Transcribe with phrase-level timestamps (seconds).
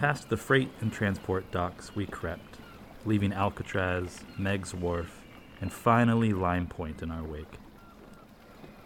[0.00, 2.56] Past the freight and transport docks we crept,
[3.04, 5.26] leaving Alcatraz, Meiggs' Wharf,
[5.60, 7.58] and finally Lime Point in our wake.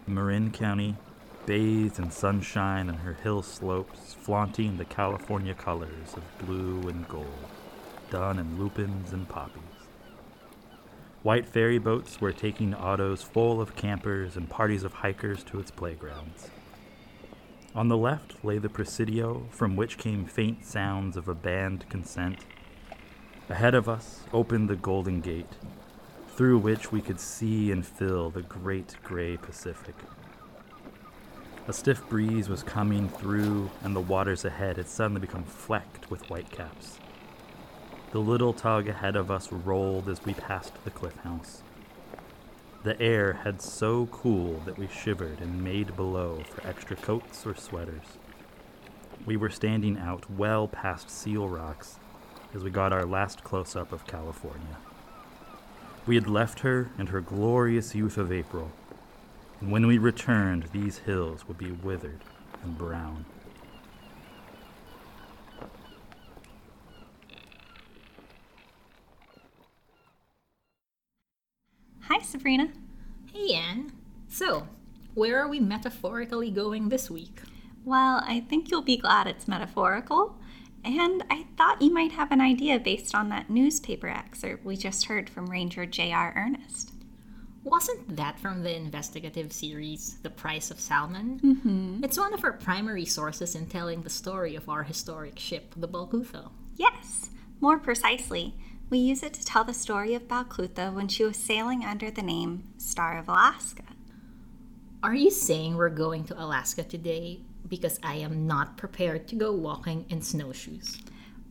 [0.05, 0.97] Marin County,
[1.45, 7.45] bathed in sunshine on her hill slopes, flaunting the California colors of blue and gold,
[8.11, 9.63] done in lupins and poppies.
[11.23, 15.71] White ferry boats were taking autos full of campers and parties of hikers to its
[15.71, 16.49] playgrounds.
[17.75, 22.45] On the left lay the Presidio, from which came faint sounds of a band consent.
[23.49, 25.57] Ahead of us opened the Golden Gate,
[26.29, 29.95] through which we could see and feel the great gray Pacific.
[31.67, 36.25] A stiff breeze was coming through, and the waters ahead had suddenly become flecked with
[36.27, 36.99] whitecaps.
[38.11, 41.61] The little tug ahead of us rolled as we passed the cliff house.
[42.85, 47.55] The air had so cool that we shivered and made below for extra coats or
[47.55, 48.05] sweaters.
[49.25, 51.99] We were standing out well past Seal Rocks
[52.53, 54.77] as we got our last close up of California.
[56.05, 58.71] We had left her and her glorious youth of April
[59.61, 62.19] and when we returned, these hills would be withered
[62.63, 63.25] and brown.
[72.01, 72.71] Hi, Sabrina.
[73.53, 73.91] Anne.
[74.27, 74.67] So,
[75.13, 77.41] where are we metaphorically going this week?
[77.83, 80.37] Well, I think you'll be glad it's metaphorical.
[80.83, 85.05] And I thought you might have an idea based on that newspaper excerpt we just
[85.05, 86.33] heard from Ranger J.R.
[86.35, 86.91] Ernest.
[87.63, 91.39] Wasn't that from the investigative series, The Price of Salmon?
[91.43, 92.03] Mm-hmm.
[92.03, 95.87] It's one of our primary sources in telling the story of our historic ship, the
[95.87, 96.51] Balclutha.
[96.75, 98.53] Yes, more precisely,
[98.89, 102.21] we use it to tell the story of Balclutha when she was sailing under the
[102.21, 103.83] name Star of Alaska.
[105.01, 109.51] Are you saying we're going to Alaska today because I am not prepared to go
[109.51, 110.99] walking in snowshoes?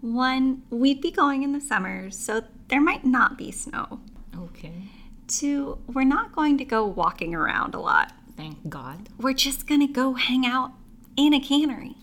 [0.01, 4.01] One, we'd be going in the summer, so there might not be snow.
[4.37, 4.91] Okay.
[5.27, 8.13] Two, we're not going to go walking around a lot.
[8.37, 9.09] Thank God.
[9.19, 10.73] We're just going to go hang out
[11.17, 11.97] in a cannery.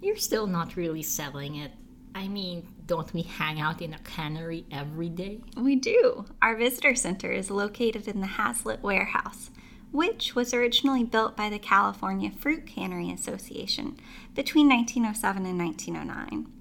[0.00, 1.72] You're still not really selling it.
[2.14, 5.40] I mean, don't we hang out in a cannery every day?
[5.56, 6.26] We do.
[6.40, 9.50] Our visitor center is located in the Haslett Warehouse,
[9.90, 13.96] which was originally built by the California Fruit Cannery Association
[14.34, 16.52] between 1907 and 1909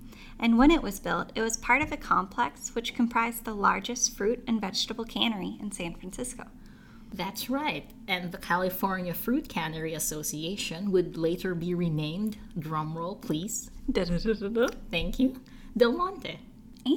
[0.41, 4.17] and when it was built, it was part of a complex which comprised the largest
[4.17, 6.47] fruit and vegetable cannery in San Francisco.
[7.13, 13.69] That's right, and the California Fruit Cannery Association would later be renamed, drumroll please.
[14.89, 15.39] Thank you,
[15.75, 16.39] Del Monte.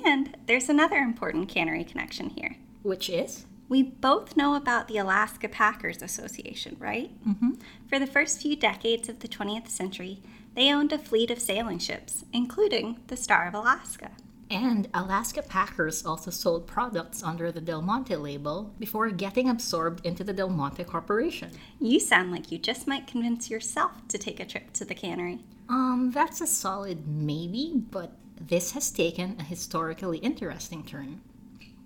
[0.04, 2.56] And there's another important cannery connection here.
[2.82, 3.46] Which is?
[3.68, 7.10] We both know about the Alaska Packers Association, right?
[7.26, 7.52] Mm-hmm.
[7.88, 10.20] For the first few decades of the 20th century,
[10.54, 14.10] they owned a fleet of sailing ships, including the Star of Alaska.
[14.50, 20.22] And Alaska Packers also sold products under the Del Monte label before getting absorbed into
[20.22, 21.50] the Del Monte Corporation.
[21.80, 25.40] You sound like you just might convince yourself to take a trip to the cannery.
[25.68, 28.12] Um, that's a solid maybe, but
[28.48, 31.20] this has taken a historically interesting turn.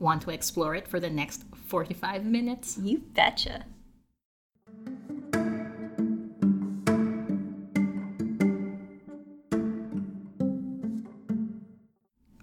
[0.01, 2.79] Want to explore it for the next 45 minutes?
[2.79, 3.65] You betcha.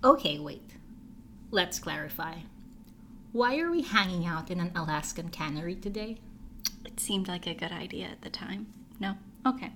[0.04, 0.76] Okay, wait.
[1.52, 2.36] Let's clarify.
[3.32, 6.20] Why are we hanging out in an Alaskan cannery today?
[6.86, 8.68] It seemed like a good idea at the time.
[9.00, 9.18] No?
[9.46, 9.72] Okay.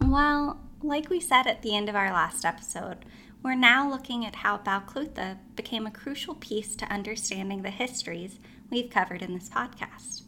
[0.00, 3.04] Well, like we said at the end of our last episode,
[3.42, 8.38] we're now looking at how Balclutha became a crucial piece to understanding the histories
[8.70, 10.22] we've covered in this podcast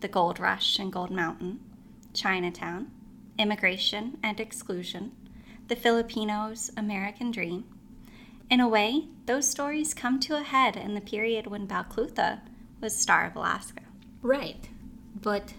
[0.00, 1.58] the gold rush and Gold Mountain,
[2.14, 2.88] Chinatown,
[3.36, 5.10] immigration and exclusion,
[5.66, 7.64] the Filipinos' American dream,
[8.50, 12.40] in a way, those stories come to a head in the period when Balclutha
[12.80, 13.82] was Star of Alaska.
[14.22, 14.68] Right.
[15.20, 15.52] But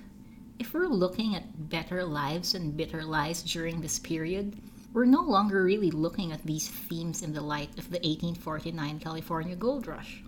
[0.57, 4.59] if we're looking at better lives and bitter lies during this period,
[4.93, 9.55] we're no longer really looking at these themes in the light of the 1849 California
[9.55, 10.23] gold rush.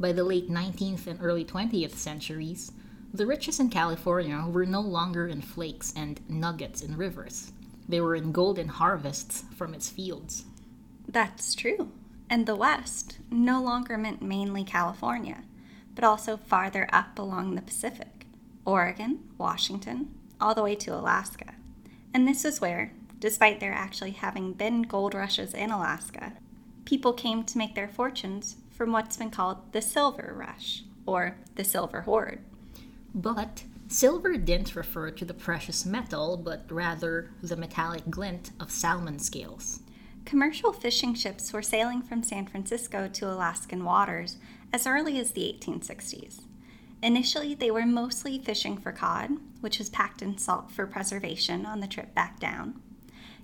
[0.00, 2.72] By the late 19th and early 20th centuries,
[3.12, 7.52] the riches in California were no longer in flakes and nuggets in rivers.
[7.88, 10.44] They were in golden harvests from its fields.
[11.06, 11.90] That's true.
[12.30, 15.42] And the West no longer meant mainly California,
[15.94, 18.26] but also farther up along the Pacific
[18.64, 21.54] Oregon, Washington, all the way to Alaska.
[22.12, 26.34] And this is where, despite there actually having been gold rushes in Alaska,
[26.84, 31.64] people came to make their fortunes from what's been called the Silver Rush, or the
[31.64, 32.40] Silver Hoard.
[33.14, 39.18] But silver didn't refer to the precious metal, but rather the metallic glint of salmon
[39.18, 39.80] scales.
[40.24, 44.36] commercial fishing ships were sailing from San Francisco to Alaskan waters
[44.74, 46.42] as early as the 1860s.
[47.02, 49.30] Initially, they were mostly fishing for cod,
[49.60, 52.80] which was packed in salt for preservation on the trip back down.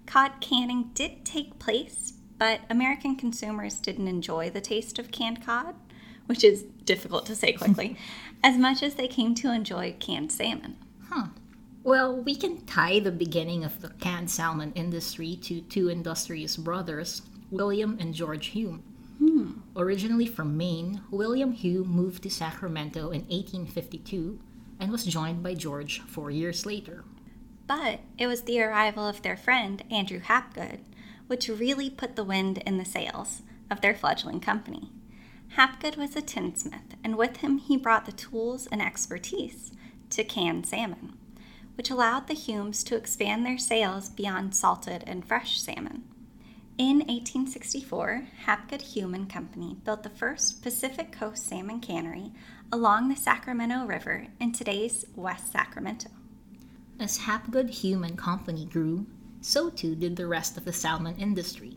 [0.06, 5.74] Cod canning did take place, but American consumers didn't enjoy the taste of canned cod,
[6.26, 7.96] which is difficult to say quickly,
[8.42, 10.76] as much as they came to enjoy canned salmon.
[11.08, 11.26] Huh.
[11.82, 17.22] Well, we can tie the beginning of the canned salmon industry to two industrious brothers,
[17.50, 18.82] William and George Hume.
[19.18, 19.52] Hmm.
[19.76, 24.38] Originally from Maine, William Hume moved to Sacramento in 1852
[24.80, 27.04] and was joined by George four years later.
[27.66, 30.80] But it was the arrival of their friend, Andrew Hapgood,
[31.26, 34.90] which really put the wind in the sails of their fledgling company.
[35.56, 39.72] Hapgood was a tinsmith, and with him he brought the tools and expertise
[40.10, 41.16] to can salmon,
[41.76, 46.04] which allowed the Humes to expand their sales beyond salted and fresh salmon.
[46.76, 52.32] In 1864, Hapgood Hume and Company built the first Pacific Coast salmon cannery
[52.72, 56.10] along the Sacramento River in today's West Sacramento.
[57.00, 59.06] As Hapgood Hume and Company grew,
[59.40, 61.76] so too did the rest of the salmon industry.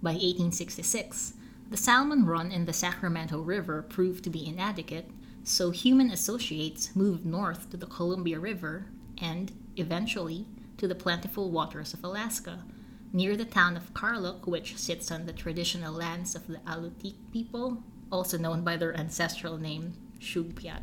[0.00, 1.34] By 1866,
[1.70, 5.10] the salmon run in the Sacramento River proved to be inadequate,
[5.42, 8.86] so Hume Associates moved north to the Columbia River
[9.20, 10.46] and, eventually,
[10.78, 12.64] to the plentiful waters of Alaska
[13.12, 17.82] near the town of Karluk, which sits on the traditional lands of the Alutiiq people,
[18.10, 20.82] also known by their ancestral name, Sugpiat.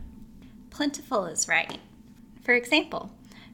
[0.70, 1.80] Plentiful is right.
[2.42, 3.12] For example,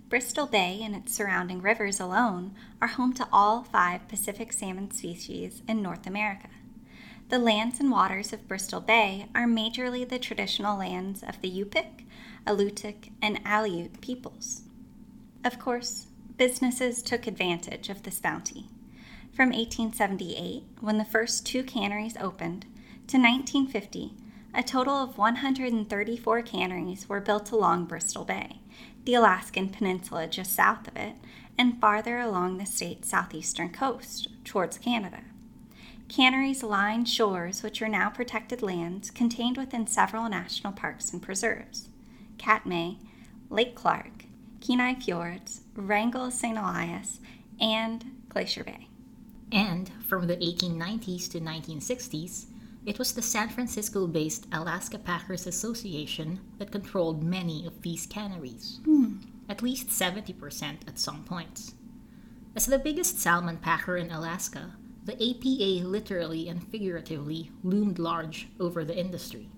[0.10, 5.62] Bristol Bay and its surrounding rivers alone are home to all five Pacific salmon species
[5.68, 6.48] in North America.
[7.28, 12.06] The lands and waters of Bristol Bay are majorly the traditional lands of the Yupik,
[12.46, 14.62] Alutiiq, and Aleut peoples.
[15.44, 16.08] Of course,
[16.38, 18.70] businesses took advantage of this bounty.
[19.34, 22.62] From 1878, when the first two canneries opened,
[23.08, 24.14] to 1950,
[24.54, 28.62] a total of 134 canneries were built along Bristol Bay,
[29.08, 31.16] the Alaskan peninsula just south of it,
[31.58, 35.22] and farther along the state's southeastern coast, towards Canada.
[36.10, 41.88] Canneries lined shores which are now protected lands contained within several national parks and preserves
[42.38, 42.96] Katmai,
[43.50, 44.26] Lake Clark,
[44.60, 46.58] Kenai Fjords, Wrangell St.
[46.58, 47.22] Elias,
[47.62, 48.90] and Glacier Bay.
[49.54, 52.48] And from the 1890s to 1960s,
[52.88, 58.80] it was the San Francisco based Alaska Packers Association that controlled many of these canneries,
[58.86, 59.18] hmm.
[59.50, 61.74] at least 70% at some points.
[62.56, 64.74] As the biggest salmon packer in Alaska,
[65.04, 69.50] the APA literally and figuratively loomed large over the industry.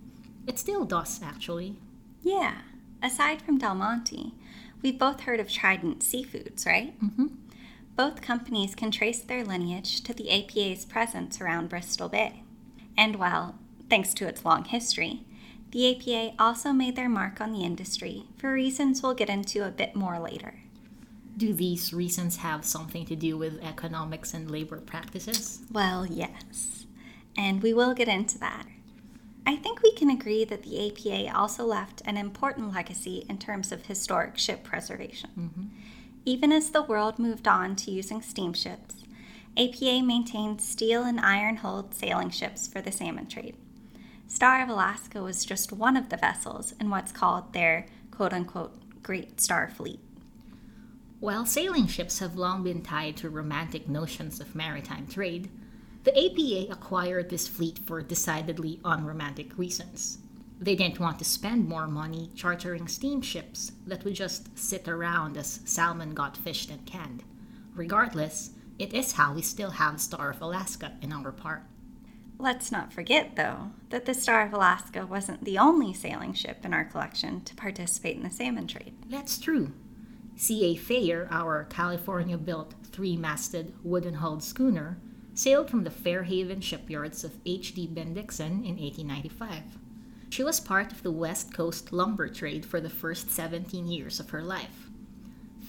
[0.45, 1.77] It still does, actually.
[2.21, 2.55] Yeah.
[3.01, 4.33] Aside from Del Monte,
[4.81, 6.97] We've both heard of Trident Seafoods, right?
[7.01, 7.27] Mm-hmm.
[7.97, 12.43] Both companies can trace their lineage to the APA's presence around Bristol Bay.
[12.99, 13.55] And while,
[13.89, 15.21] thanks to its long history,
[15.71, 19.71] the APA also made their mark on the industry for reasons we'll get into a
[19.71, 20.55] bit more later.
[21.37, 25.61] Do these reasons have something to do with economics and labor practices?
[25.71, 26.87] Well, yes.
[27.37, 28.65] And we will get into that.
[29.47, 33.71] I think we can agree that the APA also left an important legacy in terms
[33.71, 35.29] of historic ship preservation.
[35.39, 35.63] Mm-hmm.
[36.25, 39.05] Even as the world moved on to using steamships,
[39.59, 43.57] APA maintained steel and iron hulled sailing ships for the salmon trade.
[44.25, 49.03] Star of Alaska was just one of the vessels in what's called their quote unquote
[49.03, 49.99] Great Star Fleet.
[51.19, 55.51] While sailing ships have long been tied to romantic notions of maritime trade,
[56.05, 60.19] the APA acquired this fleet for decidedly unromantic reasons.
[60.57, 65.59] They didn't want to spend more money chartering steamships that would just sit around as
[65.65, 67.23] salmon got fished and canned.
[67.75, 71.63] Regardless, it is how we still have the Star of Alaska in our park.
[72.39, 76.73] Let's not forget, though, that the Star of Alaska wasn't the only sailing ship in
[76.73, 78.95] our collection to participate in the salmon trade.
[79.09, 79.73] That's true.
[80.37, 80.77] C.A.
[80.77, 84.97] Thayer, our California built three masted wooden hulled schooner,
[85.33, 87.89] sailed from the Fairhaven shipyards of H.D.
[87.93, 89.77] Bendixsen in 1895.
[90.29, 94.29] She was part of the West Coast lumber trade for the first 17 years of
[94.29, 94.88] her life.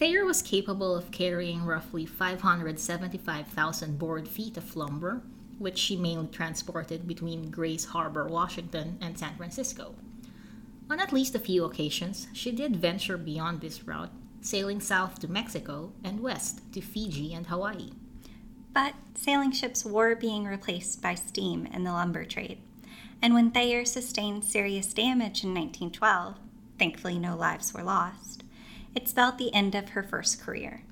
[0.00, 5.20] Thayer was capable of carrying roughly 575,000 board feet of lumber,
[5.58, 9.94] which she mainly transported between Grays Harbor, Washington, and San Francisco.
[10.88, 15.28] On at least a few occasions, she did venture beyond this route, sailing south to
[15.28, 17.90] Mexico and west to Fiji and Hawaii.
[18.72, 22.62] But sailing ships were being replaced by steam in the lumber trade.
[23.20, 26.36] And when Thayer sustained serious damage in 1912,
[26.78, 28.39] thankfully no lives were lost,
[28.94, 30.82] it about the end of her first career.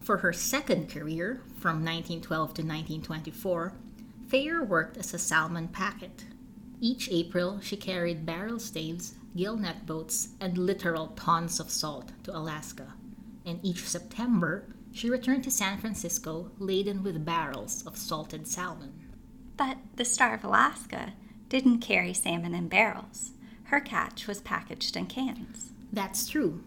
[0.00, 3.72] For her second career, from 1912 to 1924,
[4.28, 6.24] Thayer worked as a salmon packet.
[6.80, 12.36] Each April, she carried barrel staves, gill net boats, and literal tons of salt to
[12.36, 12.94] Alaska.
[13.44, 18.92] And each September, she returned to San Francisco laden with barrels of salted salmon.
[19.56, 21.14] But the Star of Alaska
[21.48, 23.32] didn't carry salmon in barrels.
[23.64, 25.72] Her catch was packaged in cans.
[25.92, 26.62] That's true.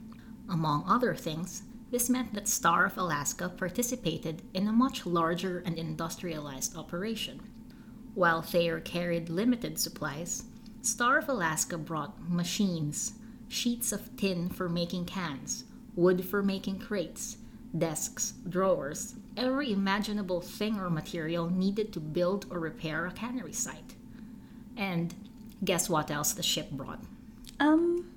[0.51, 5.77] Among other things, this meant that Star of Alaska participated in a much larger and
[5.77, 7.39] industrialized operation.
[8.15, 10.43] While Thayer carried limited supplies,
[10.81, 13.13] Star of Alaska brought machines,
[13.47, 15.63] sheets of tin for making cans,
[15.95, 17.37] wood for making crates,
[17.77, 23.95] desks, drawers, every imaginable thing or material needed to build or repair a cannery site.
[24.75, 25.15] And
[25.63, 27.03] guess what else the ship brought?
[27.61, 28.11] Um,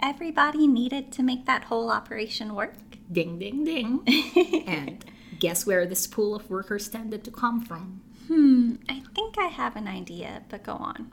[0.00, 2.74] everybody needed to make that whole operation work.
[3.10, 4.64] Ding, ding, ding.
[4.66, 5.04] and
[5.38, 8.02] guess where this pool of workers tended to come from?
[8.26, 11.12] Hmm, I think I have an idea, but go on.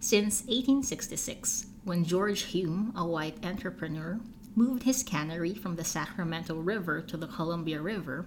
[0.00, 4.20] Since 1866, when George Hume, a white entrepreneur,
[4.56, 8.26] moved his cannery from the Sacramento River to the Columbia River,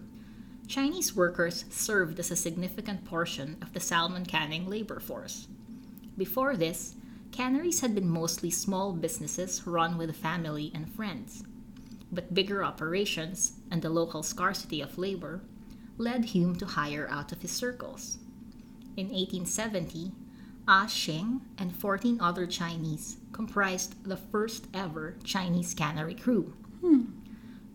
[0.68, 5.48] Chinese workers served as a significant portion of the salmon canning labor force.
[6.18, 6.96] Before this,
[7.38, 11.44] canneries had been mostly small businesses run with family and friends.
[12.12, 15.44] But bigger operations and the local scarcity of labor
[16.00, 18.18] led Hume to hire out of his circles.
[18.96, 20.14] In 1870,
[20.68, 26.56] Ah Shing and 14 other Chinese comprised the first ever Chinese cannery crew.
[26.82, 27.04] Hmm.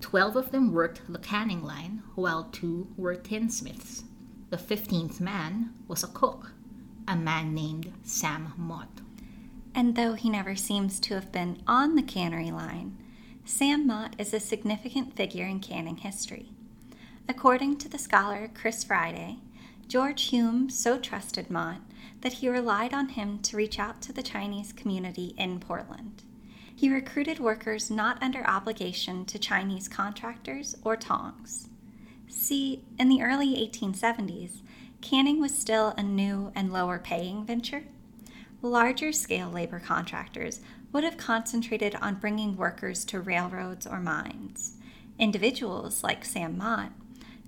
[0.00, 4.02] Twelve of them worked the canning line, while two were tinsmiths.
[4.50, 6.50] The fifteenth man was a cook,
[7.06, 9.01] a man named Sam Mott.
[9.74, 12.98] And though he never seems to have been on the cannery line,
[13.44, 16.52] Sam Mott is a significant figure in canning history.
[17.28, 19.38] According to the scholar Chris Friday,
[19.88, 21.80] George Hume so trusted Mott
[22.20, 26.22] that he relied on him to reach out to the Chinese community in Portland.
[26.74, 31.68] He recruited workers not under obligation to Chinese contractors or tongs.
[32.28, 34.62] See, in the early 1870s,
[35.00, 37.84] canning was still a new and lower paying venture.
[38.64, 40.60] Larger scale labor contractors
[40.92, 44.76] would have concentrated on bringing workers to railroads or mines.
[45.18, 46.92] Individuals like Sam Mott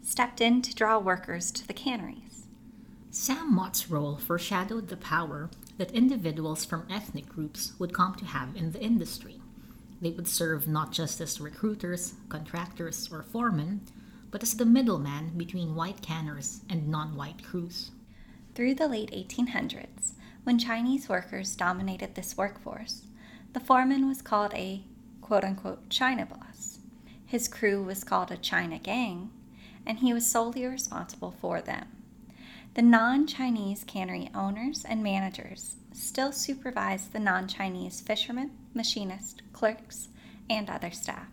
[0.02, 2.46] stepped in to draw workers to the canneries.
[3.12, 8.56] Sam Mott's role foreshadowed the power that individuals from ethnic groups would come to have
[8.56, 9.40] in the industry.
[10.00, 13.82] They would serve not just as recruiters, contractors, or foremen,
[14.32, 17.92] but as the middleman between white canners and non white crews.
[18.56, 23.06] Through the late 1800s, when Chinese workers dominated this workforce,
[23.54, 24.82] the foreman was called a
[25.20, 26.78] quote unquote China boss.
[27.24, 29.30] His crew was called a China gang,
[29.86, 31.86] and he was solely responsible for them.
[32.74, 40.08] The non Chinese cannery owners and managers still supervise the non Chinese fishermen, machinists, clerks,
[40.50, 41.28] and other staff.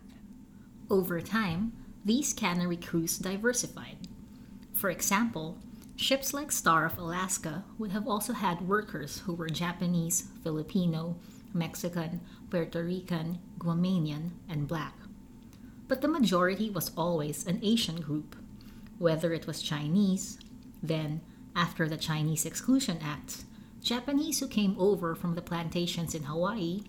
[0.88, 1.72] Over time,
[2.04, 3.96] these cannery crews diversified.
[4.72, 5.58] For example,
[6.02, 11.16] ships like Star of Alaska would have also had workers who were Japanese, Filipino,
[11.54, 14.94] Mexican, Puerto Rican, Guamanian, and black.
[15.86, 18.34] But the majority was always an Asian group,
[18.98, 20.38] whether it was Chinese,
[20.82, 21.20] then
[21.54, 23.44] after the Chinese Exclusion Act,
[23.80, 26.82] Japanese who came over from the plantations in Hawaii,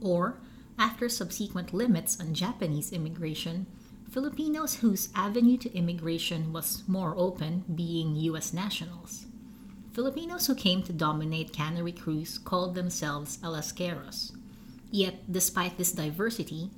[0.00, 0.38] or
[0.78, 3.66] after subsequent limits on Japanese immigration,
[4.14, 8.52] Filipinos whose avenue to immigration was more open, being U.S.
[8.52, 9.26] nationals.
[9.92, 14.30] Filipinos who came to dominate cannery crews called themselves Alasqueros.
[14.92, 16.70] Yet, despite this diversity,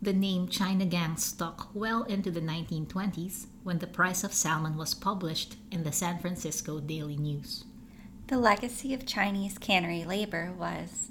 [0.00, 4.94] the name China Gang stuck well into the 1920s when the price of salmon was
[4.94, 7.64] published in the San Francisco Daily News.
[8.28, 11.10] The legacy of Chinese cannery labor was,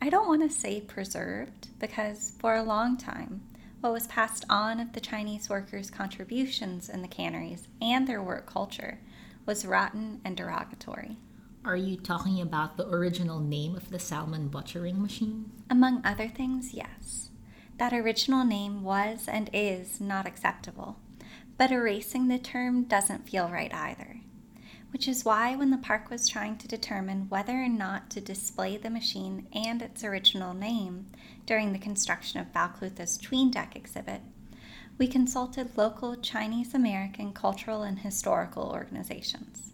[0.00, 3.42] I don't want to say preserved, because for a long time,
[3.84, 8.46] what was passed on of the Chinese workers' contributions in the canneries and their work
[8.46, 8.98] culture
[9.44, 11.18] was rotten and derogatory.
[11.66, 15.52] Are you talking about the original name of the salmon butchering machine?
[15.68, 17.28] Among other things, yes.
[17.76, 20.96] That original name was and is not acceptable,
[21.58, 24.20] but erasing the term doesn't feel right either.
[24.94, 28.76] Which is why, when the park was trying to determine whether or not to display
[28.76, 31.06] the machine and its original name
[31.46, 34.20] during the construction of Balclutha's Tween Deck exhibit,
[34.96, 39.72] we consulted local Chinese American cultural and historical organizations.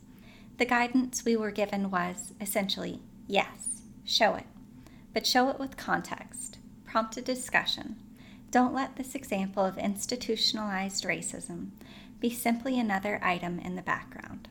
[0.56, 4.46] The guidance we were given was essentially yes, show it,
[5.12, 7.96] but show it with context prompt a discussion.
[8.50, 11.72] Don't let this example of institutionalized racism
[12.20, 14.48] be simply another item in the background.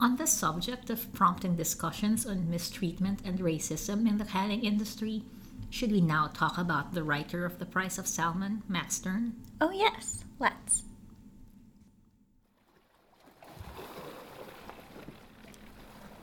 [0.00, 5.24] On the subject of prompting discussions on mistreatment and racism in the canning industry,
[5.70, 9.34] should we now talk about the writer of The Price of Salmon, Max Stern?
[9.60, 10.84] Oh, yes, let's.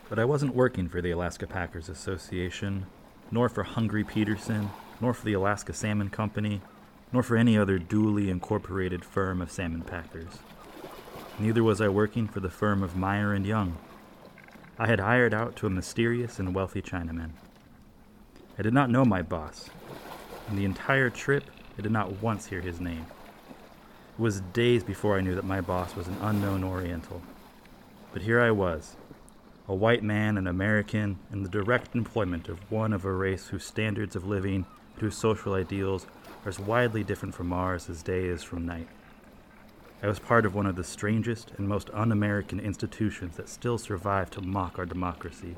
[0.07, 2.85] But I wasn't working for the Alaska Packers Association,
[3.29, 4.69] nor for Hungry Peterson,
[5.01, 6.61] nor for the Alaska Salmon Company,
[7.11, 10.39] nor for any other duly incorporated firm of salmon packers.
[11.37, 13.77] Neither was I working for the firm of Mayer and Young.
[14.79, 17.31] I had hired out to a mysterious and wealthy Chinaman.
[18.57, 19.69] I did not know my boss.
[20.49, 21.43] In the entire trip,
[21.77, 23.05] I did not once hear his name.
[24.17, 27.21] It was days before I knew that my boss was an unknown Oriental.
[28.13, 28.95] But here I was,
[29.67, 33.65] a white man, an American, in the direct employment of one of a race whose
[33.65, 36.05] standards of living and whose social ideals
[36.45, 38.87] are as widely different from ours as day is from night.
[40.05, 43.79] I was part of one of the strangest and most un American institutions that still
[43.79, 45.55] survive to mock our democracy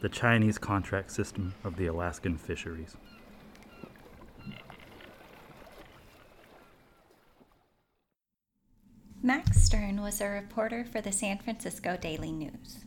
[0.00, 2.96] the Chinese contract system of the Alaskan fisheries.
[9.22, 12.84] Max Stern was a reporter for the San Francisco Daily News.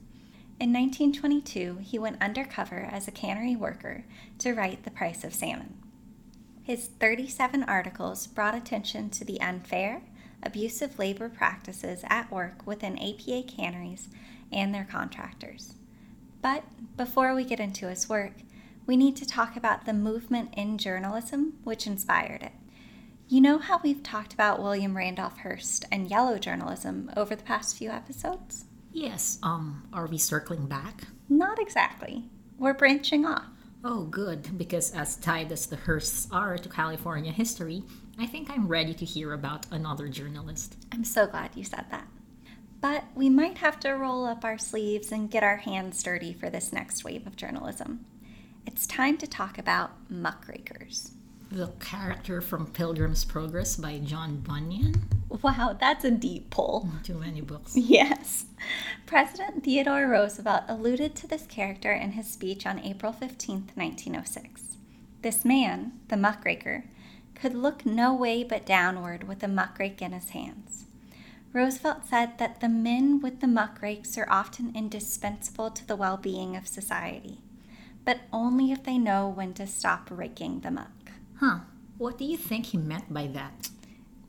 [0.59, 4.03] In 1922, he went undercover as a cannery worker
[4.39, 5.77] to write The Price of Salmon.
[6.61, 10.01] His 37 articles brought attention to the unfair,
[10.45, 14.09] abusive labor practices at work within APA canneries
[14.51, 15.73] and their contractors.
[16.41, 16.63] But
[16.97, 18.33] before we get into his work,
[18.85, 22.51] we need to talk about the movement in journalism which inspired it.
[23.29, 27.77] You know how we've talked about William Randolph Hearst and yellow journalism over the past
[27.77, 28.65] few episodes?
[28.91, 31.05] Yes, um, are we circling back?
[31.29, 32.25] Not exactly.
[32.59, 33.47] We're branching off.
[33.83, 37.83] Oh, good, because as tied as the Hearsts are to California history,
[38.19, 40.77] I think I'm ready to hear about another journalist.
[40.91, 42.07] I'm so glad you said that.
[42.79, 46.49] But we might have to roll up our sleeves and get our hands dirty for
[46.49, 48.05] this next wave of journalism.
[48.67, 51.11] It's time to talk about muckrakers.
[51.51, 54.93] The character from Pilgrim's Progress by John Bunyan?
[55.41, 56.89] Wow, that's a deep pull.
[57.03, 57.73] Too many books.
[57.77, 58.45] Yes.
[59.05, 64.77] President Theodore Roosevelt alluded to this character in his speech on April 15, 1906.
[65.21, 66.85] This man, the muckraker,
[67.35, 70.85] could look no way but downward with a muckrake in his hands.
[71.53, 76.55] Roosevelt said that the men with the muckrakes are often indispensable to the well being
[76.55, 77.39] of society,
[78.03, 81.11] but only if they know when to stop raking the muck.
[81.39, 81.59] Huh.
[81.99, 83.69] What do you think he meant by that?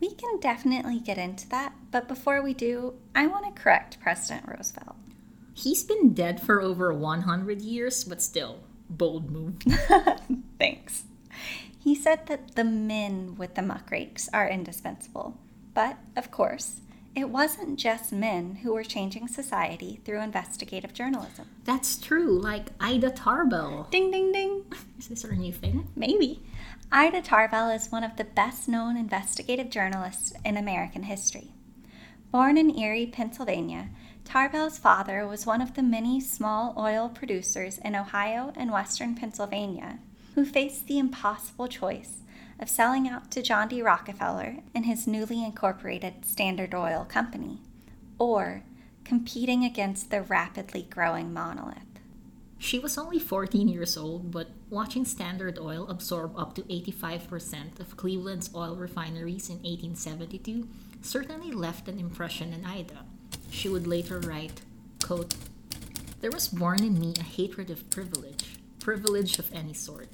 [0.00, 4.46] We can definitely get into that, but before we do, I want to correct President
[4.46, 4.96] Roosevelt.
[5.54, 8.58] He's been dead for over 100 years, but still,
[8.90, 9.56] bold move.
[10.58, 11.04] Thanks.
[11.84, 15.36] He said that the men with the muckrakes are indispensable.
[15.74, 16.80] But, of course,
[17.14, 21.46] it wasn't just men who were changing society through investigative journalism.
[21.64, 23.88] That's true, like Ida Tarbell.
[23.90, 24.64] Ding, ding, ding.
[24.98, 25.86] Is this her new thing?
[25.94, 26.42] Maybe.
[26.90, 31.52] Ida Tarbell is one of the best known investigative journalists in American history.
[32.32, 33.90] Born in Erie, Pennsylvania,
[34.24, 39.98] Tarbell's father was one of the many small oil producers in Ohio and western Pennsylvania
[40.34, 42.22] who faced the impossible choice
[42.58, 43.82] of selling out to John D.
[43.82, 47.60] Rockefeller and his newly incorporated Standard Oil Company,
[48.18, 48.62] or
[49.04, 51.78] competing against the rapidly growing monolith.
[52.58, 57.96] She was only 14 years old, but watching Standard Oil absorb up to 85% of
[57.96, 60.66] Cleveland's oil refineries in 1872
[61.02, 63.04] certainly left an impression in Ida.
[63.50, 64.62] She would later write,
[65.02, 65.34] quote,
[66.20, 70.08] There was born in me a hatred of privilege, privilege of any sort.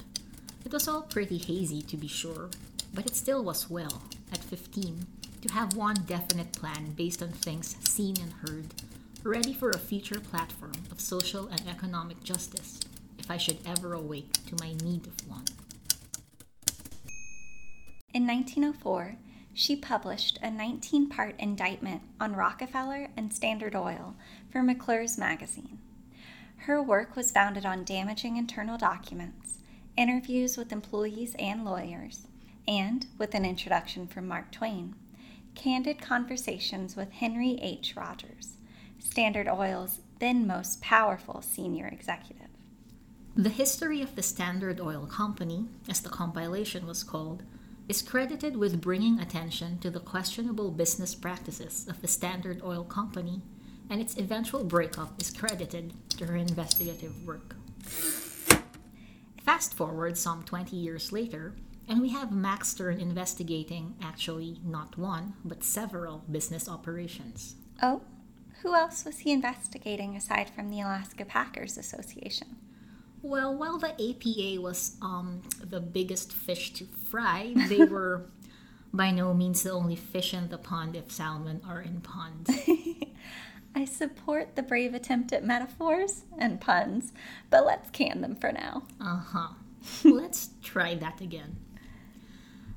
[0.64, 2.50] It was all pretty hazy, to be sure,
[2.92, 5.06] but it still was well, at 15,
[5.42, 8.66] to have one definite plan based on things seen and heard,
[9.24, 12.78] ready for a future platform of social and economic justice,
[13.18, 15.44] if I should ever awake to my need of one.
[18.12, 19.16] In 1904,
[19.54, 24.14] she published a 19 part indictment on Rockefeller and Standard Oil
[24.50, 25.78] for McClure's magazine.
[26.64, 29.59] Her work was founded on damaging internal documents,
[29.96, 32.26] interviews with employees and lawyers,
[32.66, 34.94] and, with an introduction from Mark Twain,
[35.54, 37.94] candid conversations with Henry H.
[37.96, 38.56] Rogers,
[38.98, 42.48] Standard Oil's then most powerful senior executive.
[43.36, 47.42] The history of the Standard Oil Company, as the compilation was called,
[47.88, 53.42] is credited with bringing attention to the questionable business practices of the Standard Oil Company,
[53.88, 57.56] and its eventual breakup is credited to her investigative work.
[59.44, 61.54] Fast forward some 20 years later,
[61.88, 67.56] And we have Max Stern investigating actually not one, but several business operations.
[67.82, 68.02] Oh,
[68.62, 72.56] who else was he investigating aside from the Alaska Packers Association?
[73.22, 78.26] Well, while the APA was um, the biggest fish to fry, they were
[78.92, 82.50] by no means the only fish in the pond if salmon are in ponds.
[83.74, 87.12] I support the brave attempt at metaphors and puns,
[87.50, 88.82] but let's can them for now.
[89.00, 89.48] Uh huh.
[90.04, 91.56] Let's try that again.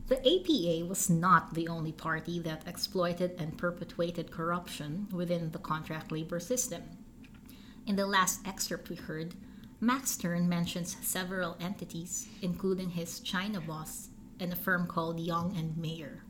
[0.07, 6.11] The APA was not the only party that exploited and perpetuated corruption within the contract
[6.11, 6.83] labor system.
[7.85, 9.33] In the last excerpt we heard,
[9.79, 15.75] Max Stern mentions several entities, including his China boss and a firm called Young and
[15.77, 16.22] Mayer.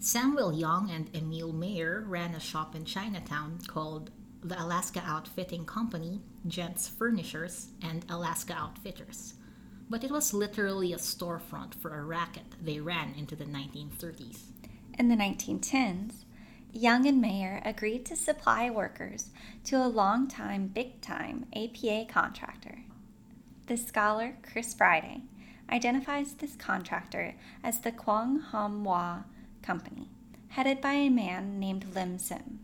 [0.00, 4.10] Samuel Young and Emil Mayer ran a shop in Chinatown called
[4.42, 9.34] the Alaska Outfitting Company, Gents Furnishers, and Alaska Outfitters
[9.90, 14.42] but it was literally a storefront for a racket they ran into the 1930s.
[14.98, 16.24] In the 1910s,
[16.72, 19.30] Young and Mayer agreed to supply workers
[19.64, 22.80] to a long-time, big time APA contractor.
[23.66, 25.22] The scholar Chris Friday
[25.70, 29.22] identifies this contractor as the Quang Ham Wah
[29.68, 30.08] Company,
[30.48, 32.60] headed by a man named Lim Sim.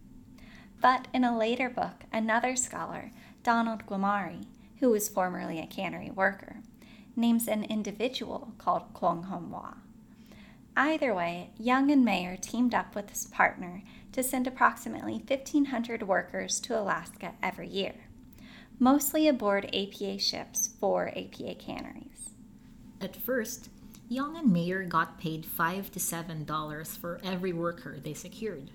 [0.81, 3.11] But in a later book, another scholar,
[3.43, 4.47] Donald Guimary,
[4.81, 6.63] who was formerly a cannery worker,
[7.15, 9.75] names an individual called Kwong Hom Wah.
[10.79, 16.59] Either way, Young and Mayer teamed up with his partner to send approximately 1,500 workers
[16.61, 18.07] to Alaska every year,
[18.79, 22.31] mostly aboard APA ships for APA canneries.
[22.99, 23.69] At first,
[24.15, 28.71] Young and Mayer got paid 5 to $7 for every worker they secured.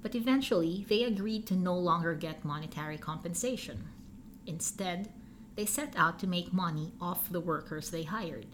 [0.00, 3.88] But eventually, they agreed to no longer get monetary compensation.
[4.46, 5.10] Instead,
[5.56, 8.46] they set out to make money off the workers they hired.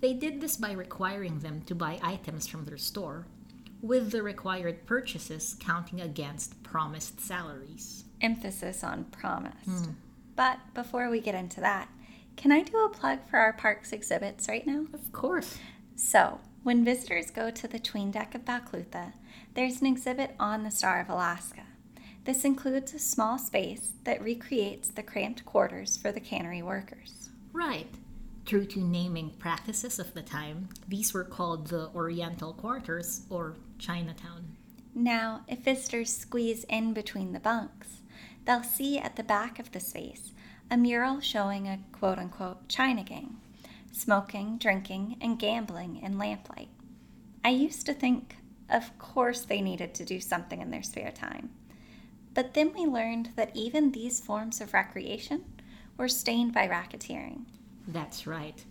[0.00, 3.26] They did this by requiring them to buy items from their store,
[3.82, 8.04] with the required purchases counting against promised salaries.
[8.20, 9.66] Emphasis on promised.
[9.66, 9.94] Mm.
[10.36, 11.88] But before we get into that,
[12.36, 14.86] can I do a plug for our park's exhibits right now?
[14.92, 15.58] Of course.
[15.96, 19.14] So, when visitors go to the tween deck of Balclutha,
[19.54, 21.62] there's an exhibit on the Star of Alaska.
[22.24, 27.30] This includes a small space that recreates the cramped quarters for the cannery workers.
[27.52, 27.88] Right.
[28.44, 34.56] True to naming practices of the time, these were called the Oriental Quarters or Chinatown.
[34.94, 38.02] Now, if visitors squeeze in between the bunks,
[38.44, 40.32] they'll see at the back of the space
[40.70, 43.36] a mural showing a quote unquote China gang,
[43.92, 46.68] smoking, drinking, and gambling in lamplight.
[47.44, 48.36] I used to think,
[48.68, 51.50] of course, they needed to do something in their spare time.
[52.34, 55.44] But then we learned that even these forms of recreation
[55.96, 57.44] were stained by racketeering.
[57.88, 58.62] That's right.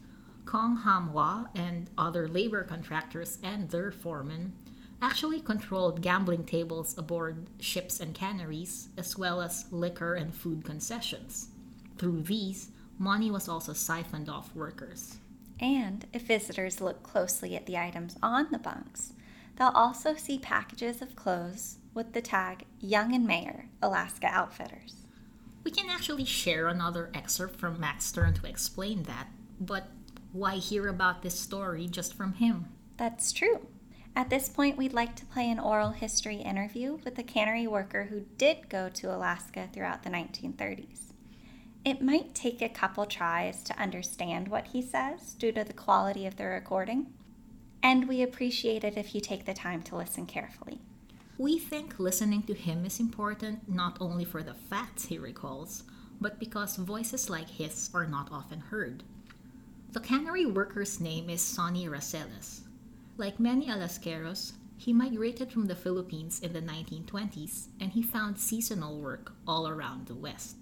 [0.46, 4.54] Kong Hamwa and other labor contractors and their foremen
[5.02, 11.50] actually controlled gambling tables aboard ships and canneries, as well as liquor and food concessions.
[11.98, 15.18] Through these, money was also siphoned off workers.
[15.60, 19.14] And if visitors look closely at the items on the bunks,
[19.56, 24.96] they'll also see packages of clothes with the tag Young and Mayer, Alaska Outfitters.
[25.64, 29.28] We can actually share another excerpt from Max Stern to explain that,
[29.60, 29.88] but
[30.34, 32.66] why hear about this story just from him?
[32.98, 33.68] That's true.
[34.18, 38.06] At this point, we'd like to play an oral history interview with a cannery worker
[38.06, 41.05] who did go to Alaska throughout the 1930s.
[41.86, 46.26] It might take a couple tries to understand what he says due to the quality
[46.26, 47.14] of the recording,
[47.84, 50.80] and we appreciate it if you take the time to listen carefully.
[51.38, 55.84] We think listening to him is important not only for the facts he recalls,
[56.20, 59.04] but because voices like his are not often heard.
[59.92, 62.62] The cannery worker's name is Sonny Rosales.
[63.16, 69.00] Like many Alaskeros, he migrated from the Philippines in the 1920s and he found seasonal
[69.00, 70.56] work all around the West.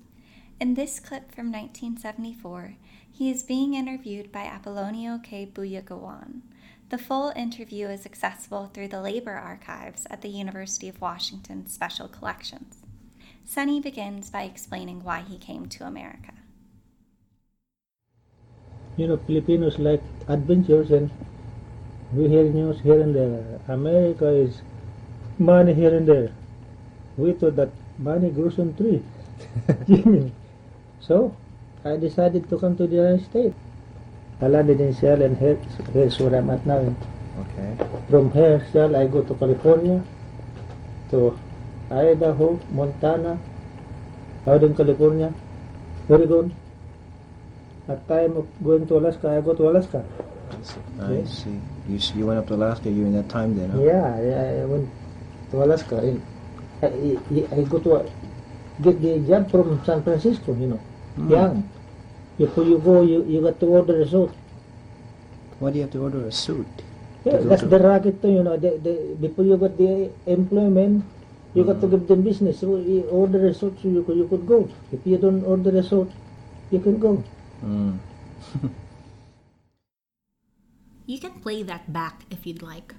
[0.63, 2.75] In this clip from 1974,
[3.11, 5.45] he is being interviewed by Apollonio K.
[5.45, 6.39] Buyagawan,
[6.87, 12.07] the full interview is accessible through the Labor Archives at the University of Washington Special
[12.07, 12.77] Collections.
[13.43, 16.31] Sonny begins by explaining why he came to America.
[18.95, 21.11] You know, Filipinos like adventures and
[22.13, 23.59] we hear news here and there.
[23.67, 24.61] America is
[25.37, 26.31] money here and there.
[27.17, 29.03] We thought that money grows on tree.
[31.07, 31.35] so
[31.85, 33.55] I decided to come to the United States.
[34.41, 35.57] I landed in Seattle and here,
[35.93, 36.95] here's where I'm at now.
[37.39, 37.77] Okay.
[38.09, 40.03] From here, Seattle, I go to California,
[41.11, 41.37] to
[41.91, 43.39] Idaho, Montana,
[44.45, 45.33] Southern California,
[46.09, 46.53] Oregon.
[47.87, 50.03] At time of going to Alaska, I go to Alaska.
[51.01, 51.43] I Yes.
[51.43, 51.59] see.
[51.89, 53.81] You you went up to Alaska during that time then, huh?
[53.83, 54.87] Yeah, I, I went
[55.51, 55.99] to Alaska.
[55.99, 56.15] I,
[56.85, 58.07] I, I I go to
[58.81, 60.79] get the job from San Francisco, you know.
[61.17, 61.69] Young.
[62.37, 64.31] Before you go, you, you got to order a suit.
[65.59, 66.67] Why do you have to order a suit?
[67.23, 68.57] Yeah, that's the racket too, you know.
[68.57, 71.05] The, the, before you got the employment,
[71.53, 72.59] you got to give them business.
[72.59, 74.69] So you order a suit so you could, you could go.
[74.91, 76.11] If you don't order a suit,
[76.71, 77.23] you can go.
[77.63, 77.97] Mm.
[81.05, 82.95] You can play that back if you'd like.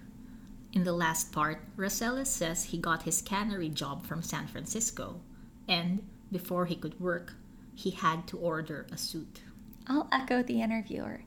[0.74, 5.22] In the last part, Rosales says he got his cannery job from San Francisco,
[5.66, 7.32] and before he could work,
[7.74, 9.40] he had to order a suit.
[9.86, 11.22] I'll echo the interviewer.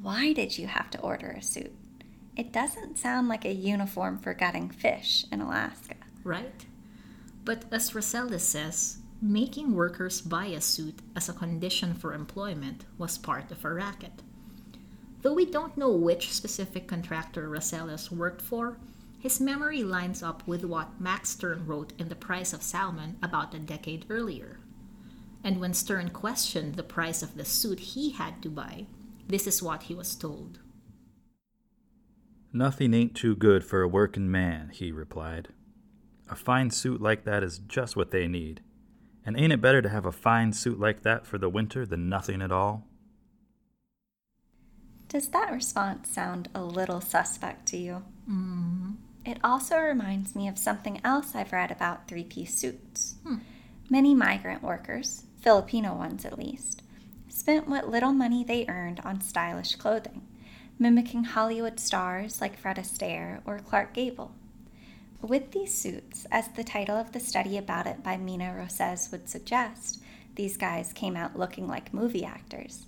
[0.00, 1.72] Why did you have to order a suit?
[2.36, 5.94] It doesn't sound like a uniform for gutting fish in Alaska.
[6.24, 6.64] right?
[7.44, 13.18] But as Rosales says, making workers buy a suit as a condition for employment was
[13.18, 14.22] part of a racket.
[15.22, 18.78] Though we don't know which specific contractor Rosales worked for,
[19.18, 23.54] his memory lines up with what Max Stern wrote in The Price of Salmon about
[23.54, 24.58] a decade earlier.
[25.44, 28.86] And when Stern questioned the price of the suit he had to buy,
[29.26, 30.60] this is what he was told.
[32.52, 35.48] Nothing ain't too good for a working man, he replied.
[36.30, 38.60] A fine suit like that is just what they need.
[39.24, 42.08] And ain't it better to have a fine suit like that for the winter than
[42.08, 42.86] nothing at all?
[45.08, 48.02] Does that response sound a little suspect to you?
[48.28, 48.92] Mm-hmm.
[49.24, 53.16] It also reminds me of something else I've read about three piece suits.
[53.24, 53.36] Hmm.
[53.88, 56.82] Many migrant workers, Filipino ones at least,
[57.28, 60.22] spent what little money they earned on stylish clothing,
[60.78, 64.36] mimicking Hollywood stars like Fred Astaire or Clark Gable.
[65.20, 69.28] With these suits, as the title of the study about it by Mina Roces would
[69.28, 70.00] suggest,
[70.36, 72.86] these guys came out looking like movie actors.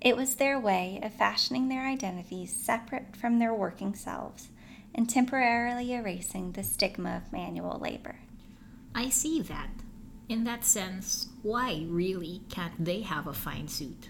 [0.00, 4.48] It was their way of fashioning their identities separate from their working selves
[4.94, 8.16] and temporarily erasing the stigma of manual labor.
[8.94, 9.81] I see that.
[10.28, 14.08] In that sense, why really can't they have a fine suit?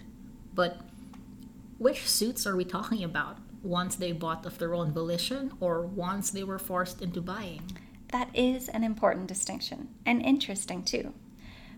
[0.53, 0.77] But
[1.77, 3.39] which suits are we talking about?
[3.61, 7.77] Ones they bought of their own volition or ones they were forced into buying?
[8.11, 11.13] That is an important distinction, and interesting too,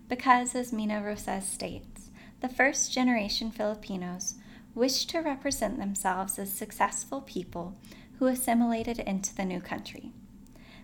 [0.10, 2.10] because as Mina Roces states,
[2.42, 4.36] the first generation Filipinos
[4.74, 7.78] wished to represent themselves as successful people
[8.20, 10.12] who assimilated into the new country.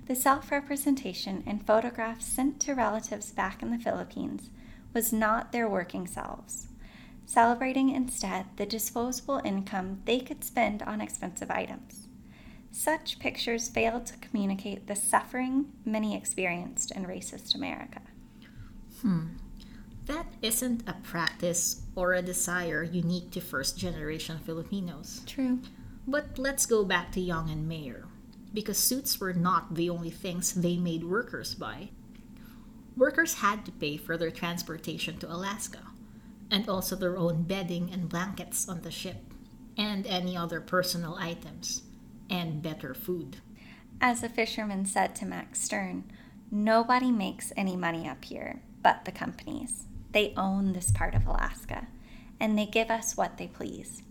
[0.07, 4.49] The self representation in photographs sent to relatives back in the Philippines
[4.93, 6.67] was not their working selves,
[7.25, 12.07] celebrating instead the disposable income they could spend on expensive items.
[12.71, 18.01] Such pictures failed to communicate the suffering many experienced in racist America.
[19.01, 19.27] Hmm.
[20.05, 25.21] That isn't a practice or a desire unique to first generation Filipinos.
[25.25, 25.59] True.
[26.07, 28.05] But let's go back to Young and Mayer,
[28.53, 31.89] because suits were not the only things they made workers buy.
[32.97, 35.79] Workers had to pay for their transportation to Alaska,
[36.49, 39.33] and also their own bedding and blankets on the ship,
[39.77, 41.83] and any other personal items,
[42.29, 43.37] and better food.
[44.01, 46.11] As a fisherman said to Max Stern,
[46.51, 49.85] nobody makes any money up here but the companies.
[50.11, 51.87] They own this part of Alaska,
[52.39, 54.03] and they give us what they please.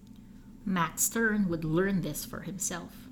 [0.64, 3.09] Max Stern would learn this for himself.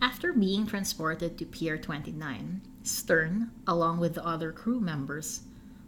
[0.00, 5.42] After being transported to Pier 29, Stern, along with the other crew members,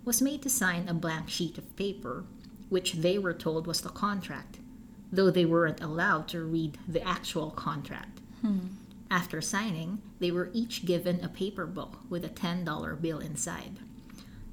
[0.05, 2.25] was made to sign a blank sheet of paper,
[2.69, 4.59] which they were told was the contract,
[5.13, 8.21] though they weren't allowed to read the actual contract.
[8.41, 8.59] Hmm.
[9.13, 13.79] After signing, they were each given a paper book with a $10 bill inside.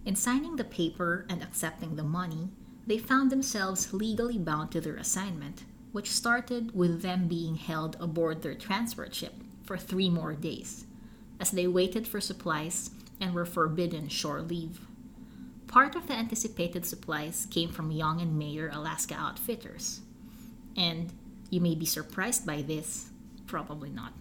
[0.06, 2.50] In signing the paper and accepting the money,
[2.86, 8.42] they found themselves legally bound to their assignment, which started with them being held aboard
[8.42, 9.34] their transport ship
[9.68, 10.86] for three more days,
[11.40, 14.80] as they waited for supplies and were forbidden shore leave.
[15.68, 20.00] Part of the anticipated supplies came from Young and Mayer Alaska Outfitters.
[20.78, 21.12] And
[21.50, 23.10] you may be surprised by this,
[23.46, 24.14] probably not.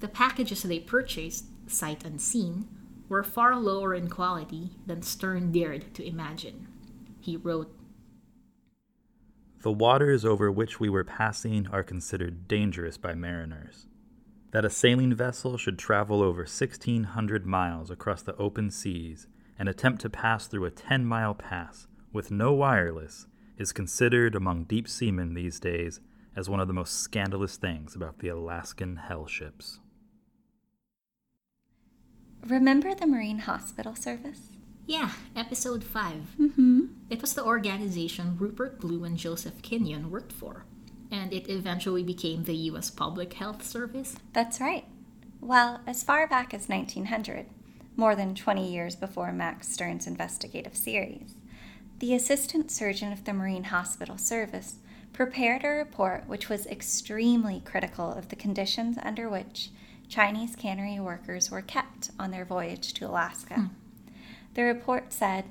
[0.00, 2.66] The packages they purchased, sight unseen,
[3.08, 6.66] were far lower in quality than Stern dared to imagine.
[7.20, 7.72] He wrote,
[9.62, 13.86] The waters over which we were passing are considered dangerous by mariners.
[14.54, 19.26] That a sailing vessel should travel over 1,600 miles across the open seas
[19.58, 23.26] and attempt to pass through a 10 mile pass with no wireless
[23.58, 25.98] is considered among deep seamen these days
[26.36, 29.80] as one of the most scandalous things about the Alaskan hell ships.
[32.46, 34.50] Remember the Marine Hospital Service?
[34.86, 36.14] Yeah, episode 5.
[36.40, 36.80] Mm-hmm.
[37.10, 40.64] It was the organization Rupert Blue and Joseph Kinyoun worked for,
[41.14, 44.16] And it eventually became the US Public Health Service?
[44.32, 44.84] That's right.
[45.40, 47.46] Well, as far back as 1900,
[47.96, 51.36] more than 20 years before Max Stern's investigative series,
[52.00, 54.78] the assistant surgeon of the Marine Hospital Service
[55.12, 59.70] prepared a report which was extremely critical of the conditions under which
[60.08, 63.54] Chinese cannery workers were kept on their voyage to Alaska.
[63.54, 63.66] Hmm.
[64.54, 65.44] The report said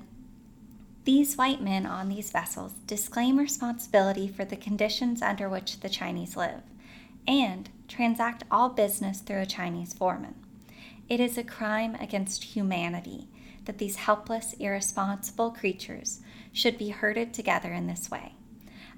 [1.05, 6.37] These white men on these vessels disclaim responsibility for the conditions under which the Chinese
[6.37, 6.61] live
[7.27, 10.35] and transact all business through a Chinese foreman.
[11.09, 13.27] It is a crime against humanity
[13.65, 18.33] that these helpless, irresponsible creatures should be herded together in this way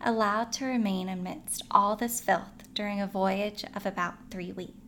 [0.02, 4.85] allowed to remain amidst all this filth during a voyage of about three weeks.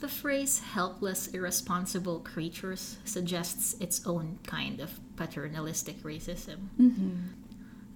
[0.00, 6.68] The phrase helpless, irresponsible creatures suggests its own kind of paternalistic racism.
[6.80, 7.16] Mm-hmm.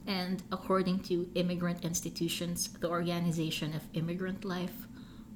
[0.06, 4.86] And according to Immigrant Institutions, the Organization of Immigrant Life,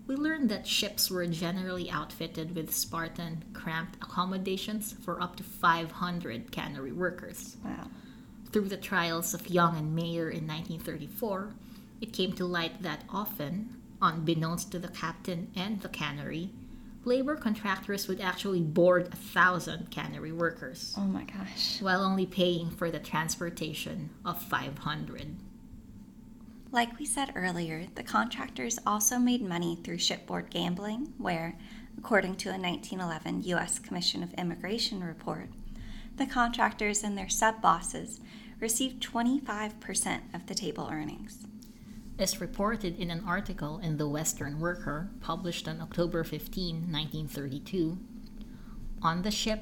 [0.07, 6.53] we learned that ships were generally outfitted with Spartan, cramped accommodations for up to 500
[6.53, 7.57] cannery workers.
[7.65, 7.89] Wow.
[8.53, 11.55] Through the trials of Young and Mayer in 1934,
[12.03, 16.51] it came to light that often, unbeknownst to the captain and the cannery,
[17.05, 20.95] labor contractors would actually board a thousand cannery workers.
[20.97, 21.81] Oh my gosh.
[21.81, 25.37] While only paying for the transportation of 500.
[26.71, 31.57] Like we said earlier, the contractors also made money through shipboard gambling, where,
[31.97, 33.79] according to a 1911 U.S.
[33.79, 35.49] Commission of Immigration report,
[36.17, 38.21] the contractors and their sub bosses
[38.61, 41.47] received 25% of the table earnings.
[42.19, 47.97] As reported in an article in The Western Worker published on October 15, 1932,
[49.01, 49.61] on the ship,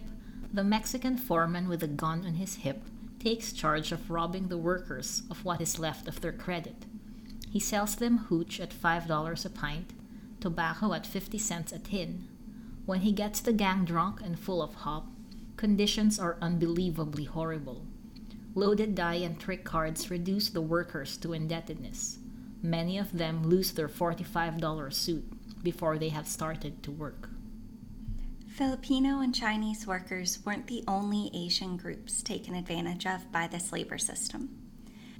[0.50, 2.84] the Mexican foreman with a gun on his hip
[3.18, 6.86] takes charge of robbing the workers of what is left of their credit.
[7.50, 9.92] He sells them hooch at $5 a pint,
[10.40, 12.26] tobacco at 50 cents a tin.
[12.86, 15.08] When he gets the gang drunk and full of hop,
[15.58, 17.84] conditions are unbelievably horrible.
[18.54, 22.18] Loaded die and trick cards reduce the workers to indebtedness.
[22.66, 27.28] Many of them lose their $45 suit before they have started to work.
[28.48, 33.98] Filipino and Chinese workers weren't the only Asian groups taken advantage of by this labor
[33.98, 34.48] system.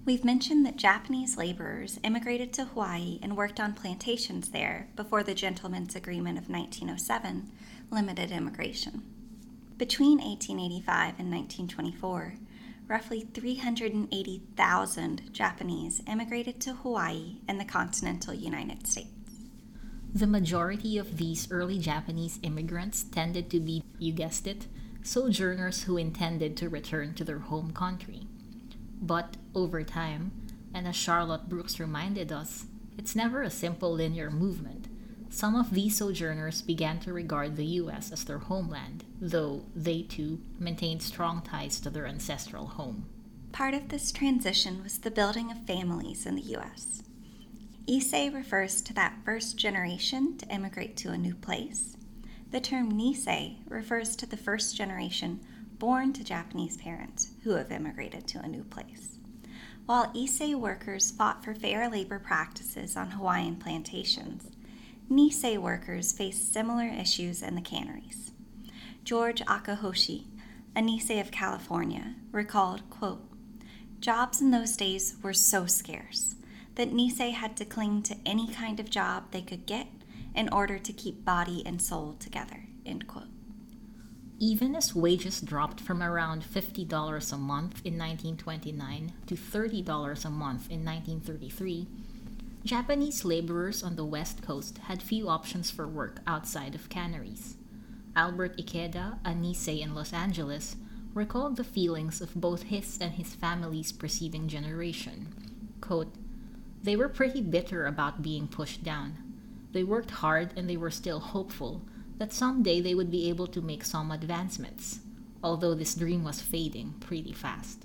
[0.05, 5.35] We've mentioned that Japanese laborers immigrated to Hawaii and worked on plantations there before the
[5.35, 7.49] Gentlemen's Agreement of 1907
[7.93, 9.05] limited immigration.
[9.79, 12.35] Between 1885 and 1924,
[12.89, 19.11] roughly 380,000 Japanese immigrated to Hawaii and the continental United States.
[20.15, 24.67] The majority of these early Japanese immigrants tended to be, you guessed it,
[25.03, 28.23] sojourners who intended to return to their home country.
[29.01, 30.33] But over time,
[30.73, 34.89] and as Charlotte Brooks reminded us, it's never a simple linear movement.
[35.29, 40.41] Some of these sojourners began to regard the US as their homeland, though they too
[40.59, 43.07] maintained strong ties to their ancestral home.
[43.53, 47.03] Part of this transition was the building of families in the US.
[47.89, 51.97] Issei refers to that first generation to immigrate to a new place.
[52.51, 55.41] The term Nisei refers to the first generation
[55.79, 59.19] born to Japanese parents who have immigrated to a new place.
[59.87, 64.51] While Issei workers fought for fair labor practices on Hawaiian plantations,
[65.11, 68.33] Nisei workers faced similar issues in the canneries.
[69.07, 70.25] George Akahoshi,
[70.75, 73.23] a Nisei of California, recalled, quote,
[74.01, 76.35] Jobs in those days were so scarce
[76.75, 79.87] that Nisei had to cling to any kind of job they could get
[80.35, 83.29] in order to keep body and soul together, end quote.
[84.41, 90.69] Even as wages dropped from around $50 a month in 1929 to $30 a month
[90.69, 91.87] in 1933,
[92.65, 97.57] Japanese laborers on the West Coast had few options for work outside of canneries.
[98.17, 100.77] Albert Ikeda, a Nisei in Los Angeles,
[101.13, 105.29] recalled the feelings of both his and his family's preceding generation.
[105.83, 106.15] Quote,
[106.83, 109.19] they were pretty bitter about being pushed down.
[109.73, 111.83] They worked hard and they were still hopeful
[112.19, 115.01] that someday they would be able to make some advancements,
[115.43, 117.85] although this dream was fading pretty fast.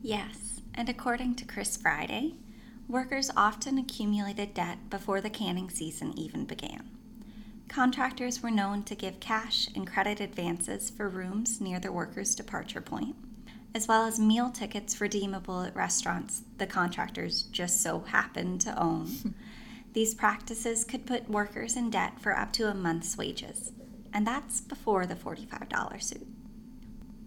[0.00, 2.34] Yes, and according to Chris Friday,
[2.88, 6.95] workers often accumulated debt before the canning season even began.
[7.68, 12.80] Contractors were known to give cash and credit advances for rooms near the workers' departure
[12.80, 13.16] point,
[13.74, 19.34] as well as meal tickets redeemable at restaurants the contractors just so happened to own.
[19.92, 23.72] These practices could put workers in debt for up to a month's wages,
[24.12, 26.26] and that's before the $45 suit.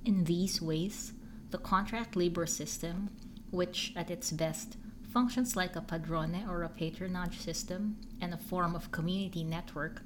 [0.05, 1.13] In these ways,
[1.51, 3.09] the contract labor system,
[3.51, 4.77] which at its best
[5.11, 10.03] functions like a padrone or a patronage system and a form of community network,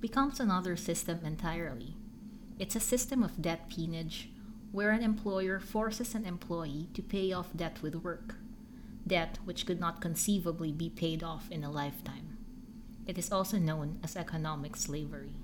[0.00, 1.96] becomes another system entirely.
[2.58, 4.30] It's a system of debt peonage
[4.72, 8.34] where an employer forces an employee to pay off debt with work,
[9.06, 12.38] debt which could not conceivably be paid off in a lifetime.
[13.06, 15.34] It is also known as economic slavery.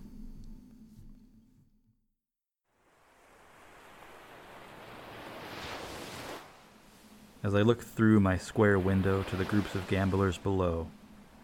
[7.45, 10.89] As I looked through my square window to the groups of gamblers below,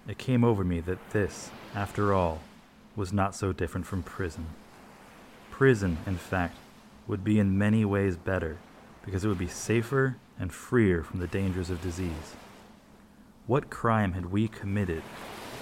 [0.06, 2.40] it came over me that this, after all,
[2.98, 4.46] was not so different from prison.
[5.52, 6.56] Prison, in fact,
[7.06, 8.58] would be in many ways better
[9.04, 12.34] because it would be safer and freer from the dangers of disease.
[13.46, 15.02] What crime had we committed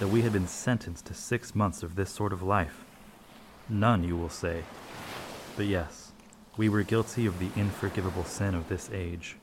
[0.01, 2.84] that we had been sentenced to six months of this sort of life?
[3.68, 4.64] None, you will say.
[5.57, 6.12] But yes,
[6.57, 9.37] we were guilty of the unforgivable sin of this age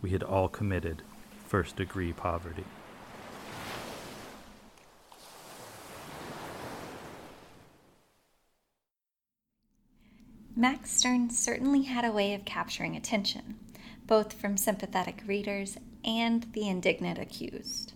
[0.00, 1.02] we had all committed
[1.46, 2.64] first degree poverty.
[10.56, 13.58] Max Stern certainly had a way of capturing attention,
[14.06, 17.92] both from sympathetic readers and the indignant accused.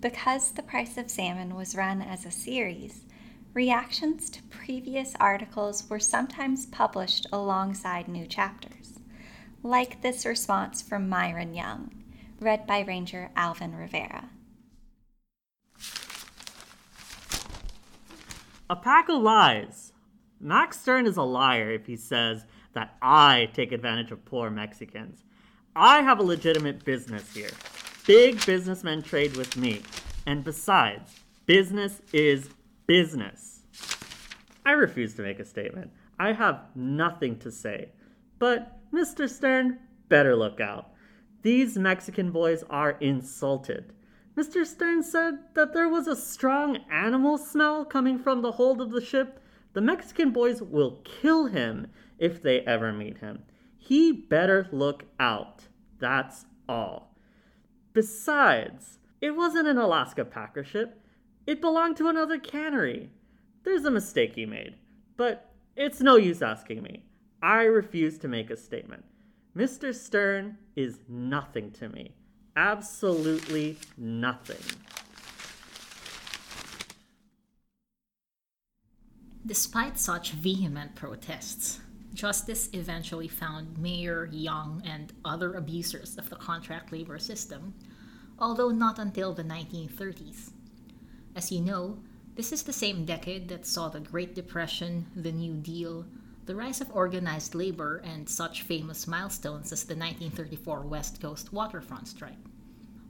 [0.00, 3.04] Because The Price of Salmon was run as a series,
[3.52, 8.98] reactions to previous articles were sometimes published alongside new chapters
[9.62, 11.92] like this response from Myron Young,
[12.40, 14.30] read by Ranger Alvin Rivera.
[18.68, 19.91] A pack of lies.
[20.42, 25.22] Max Stern is a liar if he says that I take advantage of poor Mexicans.
[25.76, 27.50] I have a legitimate business here.
[28.06, 29.82] Big businessmen trade with me.
[30.26, 32.50] And besides, business is
[32.88, 33.60] business.
[34.66, 35.92] I refuse to make a statement.
[36.18, 37.90] I have nothing to say.
[38.40, 39.28] But Mr.
[39.28, 39.78] Stern,
[40.08, 40.90] better look out.
[41.42, 43.92] These Mexican boys are insulted.
[44.36, 44.66] Mr.
[44.66, 49.00] Stern said that there was a strong animal smell coming from the hold of the
[49.00, 49.38] ship.
[49.72, 53.42] The Mexican boys will kill him if they ever meet him.
[53.76, 55.64] He better look out.
[55.98, 57.16] That's all.
[57.92, 61.00] Besides, it wasn't an Alaska Packer ship.
[61.46, 63.10] It belonged to another cannery.
[63.64, 64.76] There's a mistake he made,
[65.16, 67.04] but it's no use asking me.
[67.42, 69.04] I refuse to make a statement.
[69.56, 69.94] Mr.
[69.94, 72.14] Stern is nothing to me.
[72.56, 74.62] Absolutely nothing.
[79.44, 81.80] Despite such vehement protests,
[82.14, 87.74] justice eventually found Mayer Young and other abusers of the contract labor system,
[88.38, 90.52] although not until the 1930s.
[91.34, 91.98] As you know,
[92.36, 96.06] this is the same decade that saw the Great Depression, the New Deal,
[96.46, 102.06] the rise of organized labor, and such famous milestones as the 1934 West Coast waterfront
[102.06, 102.38] strike.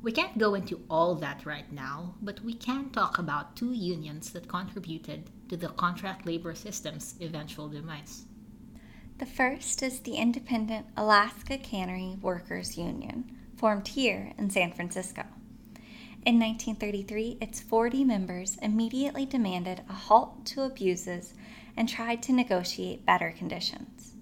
[0.03, 4.31] We can't go into all that right now, but we can talk about two unions
[4.31, 8.25] that contributed to the contract labor system's eventual demise.
[9.19, 15.25] The first is the Independent Alaska Cannery Workers Union, formed here in San Francisco.
[16.25, 21.35] In 1933, its 40 members immediately demanded a halt to abuses
[21.77, 24.15] and tried to negotiate better conditions.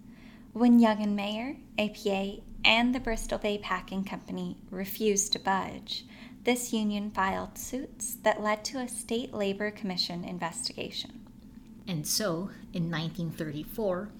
[0.52, 6.06] When Young and Mayer, APA, and the Bristol Bay Packing Company refused to budge,
[6.42, 11.19] this union filed suits that led to a state labor commission investigation.
[11.90, 14.10] And so, in 1934,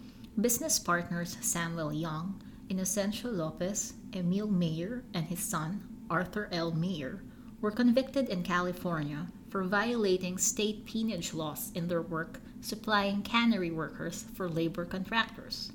[0.41, 6.73] business partners Samuel Young, Inocencio Lopez, Emil Mayer, and his son, Arthur L.
[6.73, 7.23] Mayer,
[7.61, 14.25] were convicted in California for violating state peonage laws in their work supplying cannery workers
[14.35, 15.71] for labor contractors.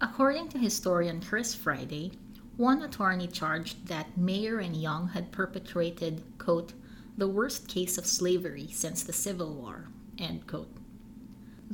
[0.00, 2.12] According to historian Chris Friday,
[2.56, 6.72] one attorney charged that Mayer and Young had perpetrated, quote,
[7.18, 9.88] the worst case of slavery since the Civil War,
[10.18, 10.74] end quote.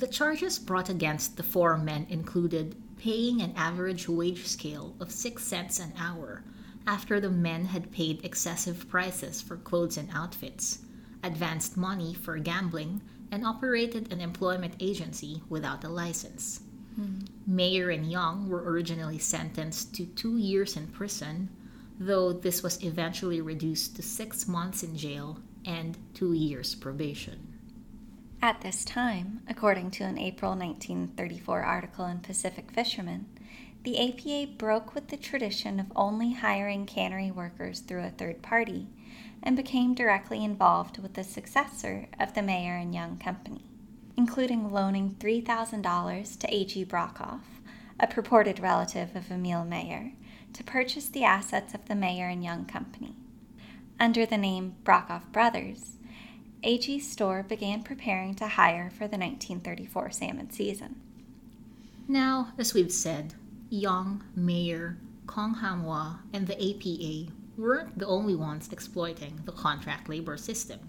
[0.01, 5.45] The charges brought against the four men included paying an average wage scale of 6
[5.45, 6.43] cents an hour
[6.87, 10.79] after the men had paid excessive prices for clothes and outfits,
[11.23, 16.63] advanced money for gambling, and operated an employment agency without a license.
[16.99, 17.29] Mm.
[17.47, 21.51] Mayer and Young were originally sentenced to two years in prison,
[21.99, 27.50] though this was eventually reduced to six months in jail and two years probation.
[28.43, 33.27] At this time, according to an April 1934 article in Pacific Fisherman,
[33.83, 38.89] the APA broke with the tradition of only hiring cannery workers through a third party
[39.43, 43.67] and became directly involved with the successor of the Mayer and Young Company,
[44.17, 46.87] including loaning $3,000 to A.G.
[46.87, 47.61] Brockhoff,
[47.99, 50.13] a purported relative of Emil Mayer,
[50.55, 53.17] to purchase the assets of the Mayer and Young Company.
[53.99, 55.99] Under the name Brockhoff Brothers,
[56.63, 61.01] AG's store began preparing to hire for the 1934 salmon season.
[62.07, 63.35] Now, as we've said,
[63.71, 70.37] Young, Mayer, Kong Hamhua, and the APA weren't the only ones exploiting the contract labor
[70.37, 70.81] system.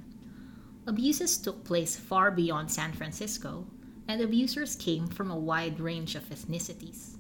[0.88, 3.68] Abuses took place far beyond San Francisco,
[4.08, 7.18] and abusers came from a wide range of ethnicities.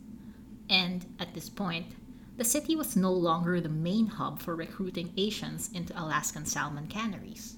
[0.69, 1.85] And at this point,
[2.37, 7.55] the city was no longer the main hub for recruiting Asians into Alaskan salmon canneries.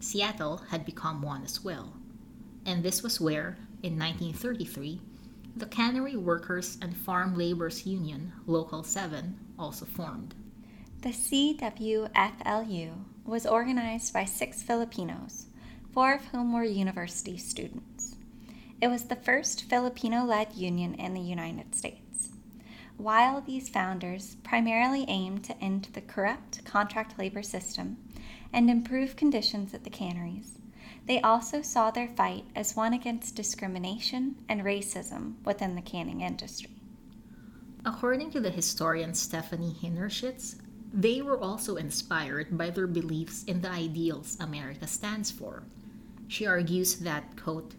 [0.00, 1.94] Seattle had become one as well.
[2.64, 5.00] And this was where, in 1933,
[5.56, 10.34] the Cannery Workers and Farm Laborers Union, Local 7, also formed.
[11.02, 12.92] The CWFLU
[13.24, 15.46] was organized by six Filipinos,
[15.92, 18.16] four of whom were university students.
[18.80, 22.30] It was the first Filipino led union in the United States.
[22.98, 27.96] While these founders primarily aimed to end the corrupt contract labor system
[28.52, 30.58] and improve conditions at the canneries,
[31.06, 36.70] they also saw their fight as one against discrimination and racism within the canning industry.
[37.84, 40.56] According to the historian Stephanie Hinnershitz,
[40.92, 45.62] they were also inspired by their beliefs in the ideals America stands for.
[46.26, 47.74] She argues that, quote,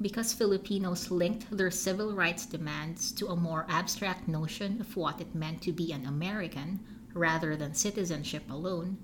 [0.00, 5.34] because Filipinos linked their civil rights demands to a more abstract notion of what it
[5.34, 6.80] meant to be an American
[7.12, 8.98] rather than citizenship alone,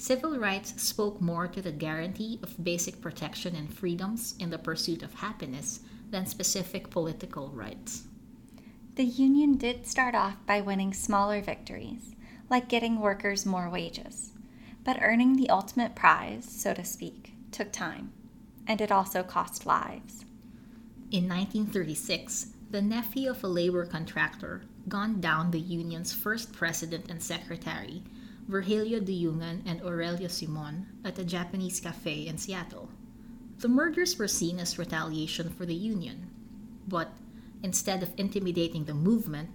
[0.00, 5.02] Civil rights spoke more to the guarantee of basic protection and freedoms in the pursuit
[5.02, 8.04] of happiness than specific political rights.
[8.94, 12.16] The union did start off by winning smaller victories,
[12.48, 14.32] like getting workers more wages.
[14.84, 18.10] But earning the ultimate prize, so to speak, took time,
[18.66, 20.24] and it also cost lives.
[21.10, 27.22] In 1936, the nephew of a labor contractor gunned down the union's first president and
[27.22, 28.02] secretary
[28.50, 32.88] Virgilio Duyungan and Aurelio Simon at a Japanese cafe in Seattle.
[33.58, 36.28] The murders were seen as retaliation for the Union,
[36.88, 37.12] but
[37.62, 39.50] instead of intimidating the movement,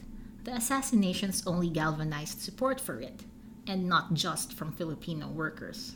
[0.45, 3.23] the assassinations only galvanized support for it,
[3.67, 5.95] and not just from Filipino workers.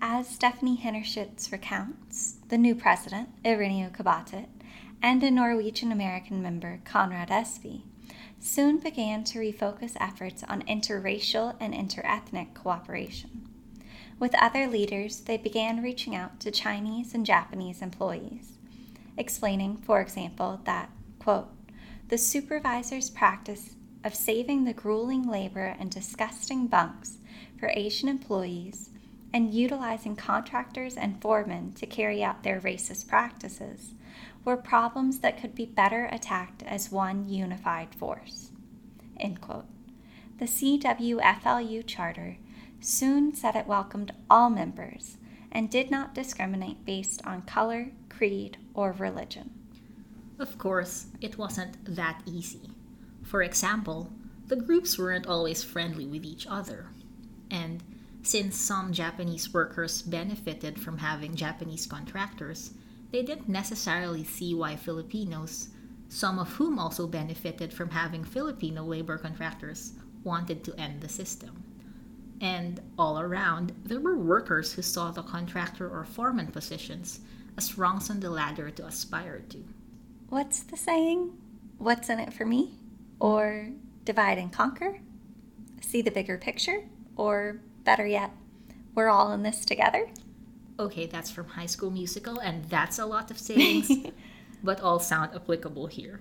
[0.00, 4.46] As Stephanie Hinnershitz recounts, the new president, Irineo Cabatit,
[5.02, 7.82] and a Norwegian American member, Conrad Espe,
[8.42, 13.48] soon began to refocus efforts on interracial and interethnic cooperation.
[14.18, 18.58] With other leaders, they began reaching out to Chinese and Japanese employees,
[19.16, 20.90] explaining, for example, that,
[21.20, 21.48] quote,
[22.08, 27.18] the supervisor's practice of saving the grueling labor and disgusting bunks
[27.58, 28.90] for Asian employees
[29.32, 33.94] and utilizing contractors and foremen to carry out their racist practices
[34.44, 38.50] were problems that could be better attacked as one unified force.
[39.18, 39.66] End quote.
[40.38, 42.38] The CWFLU Charter
[42.80, 45.16] soon said it welcomed all members
[45.52, 49.50] and did not discriminate based on color, creed, or religion.
[50.38, 52.70] Of course, it wasn't that easy.
[53.22, 54.10] For example,
[54.46, 56.88] the groups weren't always friendly with each other.
[57.50, 57.84] And
[58.22, 62.72] since some Japanese workers benefited from having Japanese contractors,
[63.12, 65.68] they didn't necessarily see why Filipinos,
[66.08, 69.92] some of whom also benefited from having Filipino labor contractors,
[70.24, 71.62] wanted to end the system.
[72.40, 77.20] And all around, there were workers who saw the contractor or foreman positions
[77.56, 79.64] as rungs on the ladder to aspire to.
[80.28, 81.32] What's the saying?
[81.78, 82.78] What's in it for me?
[83.20, 83.68] Or
[84.04, 85.00] divide and conquer?
[85.80, 86.84] See the bigger picture?
[87.16, 88.30] Or better yet,
[88.94, 90.08] we're all in this together?
[90.78, 93.90] Okay, that's from High School Musical, and that's a lot of sayings,
[94.64, 96.20] but all sound applicable here.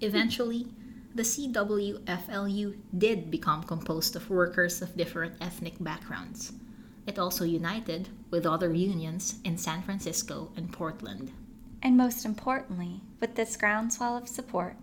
[0.00, 0.68] Eventually,
[1.14, 6.52] the CWFLU did become composed of workers of different ethnic backgrounds.
[7.06, 11.32] It also united with other unions in San Francisco and Portland.
[11.82, 14.76] And most importantly, with this groundswell of support,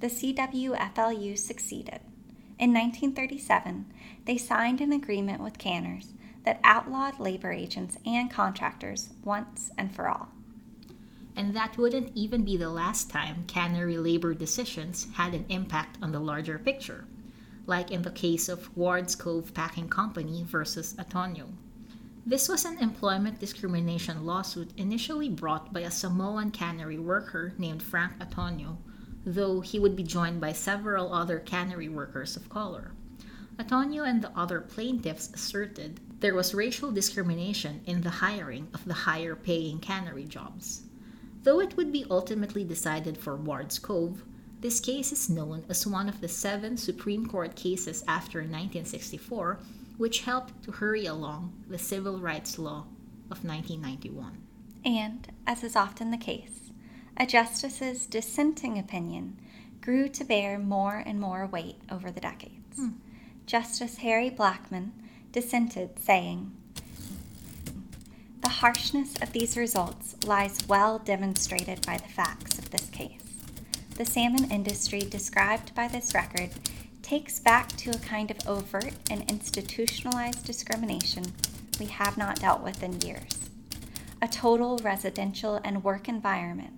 [0.00, 2.00] the CWFLU succeeded.
[2.58, 3.92] In 1937,
[4.24, 6.14] they signed an agreement with Canners
[6.46, 10.28] that outlawed labor agents and contractors once and for all.
[11.36, 16.12] And that wouldn't even be the last time cannery labor decisions had an impact on
[16.12, 17.04] the larger picture,
[17.66, 21.48] like in the case of Ward's Cove Packing Company versus Antonio.
[22.24, 28.12] This was an employment discrimination lawsuit initially brought by a Samoan cannery worker named Frank
[28.20, 28.78] Antonio,
[29.24, 32.92] though he would be joined by several other cannery workers of color.
[33.58, 38.94] Antonio and the other plaintiffs asserted there was racial discrimination in the hiring of the
[38.94, 40.82] higher paying cannery jobs.
[41.42, 44.24] Though it would be ultimately decided for Ward's Cove,
[44.60, 49.60] this case is known as one of the seven Supreme Court cases after 1964
[49.96, 52.84] which helped to hurry along the civil rights law
[53.30, 54.38] of 1991.
[54.84, 56.70] And, as is often the case,
[57.16, 59.38] a justice's dissenting opinion
[59.80, 62.76] grew to bear more and more weight over the decades.
[62.76, 62.88] Hmm.
[63.46, 64.90] Justice Harry Blackmun
[65.32, 66.52] dissented, saying,
[68.42, 73.20] The harshness of these results lies well demonstrated by the facts of this case.
[73.96, 76.50] The salmon industry described by this record
[77.02, 81.24] takes back to a kind of overt and institutionalized discrimination
[81.78, 83.48] we have not dealt with in years.
[84.20, 86.72] A total residential and work environment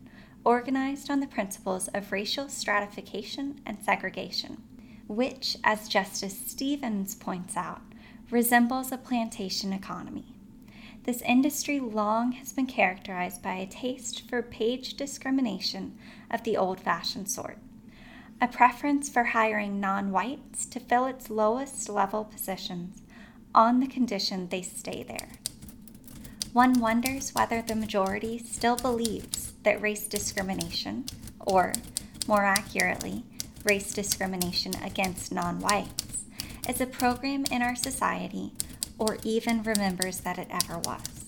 [0.45, 4.63] organized on the principles of racial stratification and segregation,
[5.07, 7.83] which, as Justice Stevens points out,
[8.31, 10.27] resembles a plantation economy.
[11.05, 15.97] This industry long has been characterized by a taste for page discrimination
[16.31, 17.59] of the old fashioned sort,
[18.41, 23.03] a preference for hiring non whites to fill its lowest level positions
[23.55, 25.31] on the condition they stay there.
[26.53, 31.05] One wonders whether the majority still believes that race discrimination,
[31.41, 31.73] or
[32.27, 33.25] more accurately,
[33.65, 36.08] race discrimination against non whites,
[36.69, 38.53] is a program in our society
[38.99, 41.25] or even remembers that it ever was.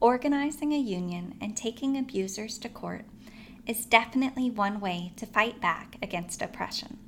[0.00, 3.06] Organizing a union and taking abusers to court
[3.66, 6.98] is definitely one way to fight back against oppression.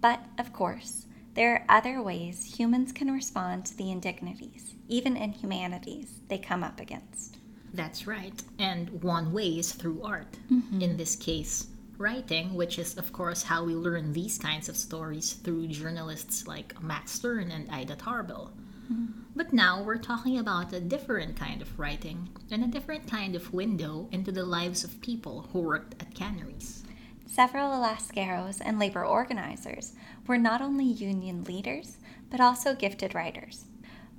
[0.00, 6.20] But, of course, there are other ways humans can respond to the indignities, even inhumanities,
[6.28, 7.37] they come up against.
[7.72, 8.34] That's right.
[8.58, 10.38] And one way is through art.
[10.52, 10.80] Mm-hmm.
[10.80, 11.66] In this case,
[11.98, 16.80] writing, which is, of course, how we learn these kinds of stories through journalists like
[16.82, 18.52] Max Stern and Ida Tarbell.
[18.90, 19.06] Mm-hmm.
[19.36, 23.52] But now we're talking about a different kind of writing and a different kind of
[23.52, 26.84] window into the lives of people who worked at canneries.
[27.26, 29.92] Several Alaskeros and labor organizers
[30.26, 31.98] were not only union leaders,
[32.30, 33.66] but also gifted writers.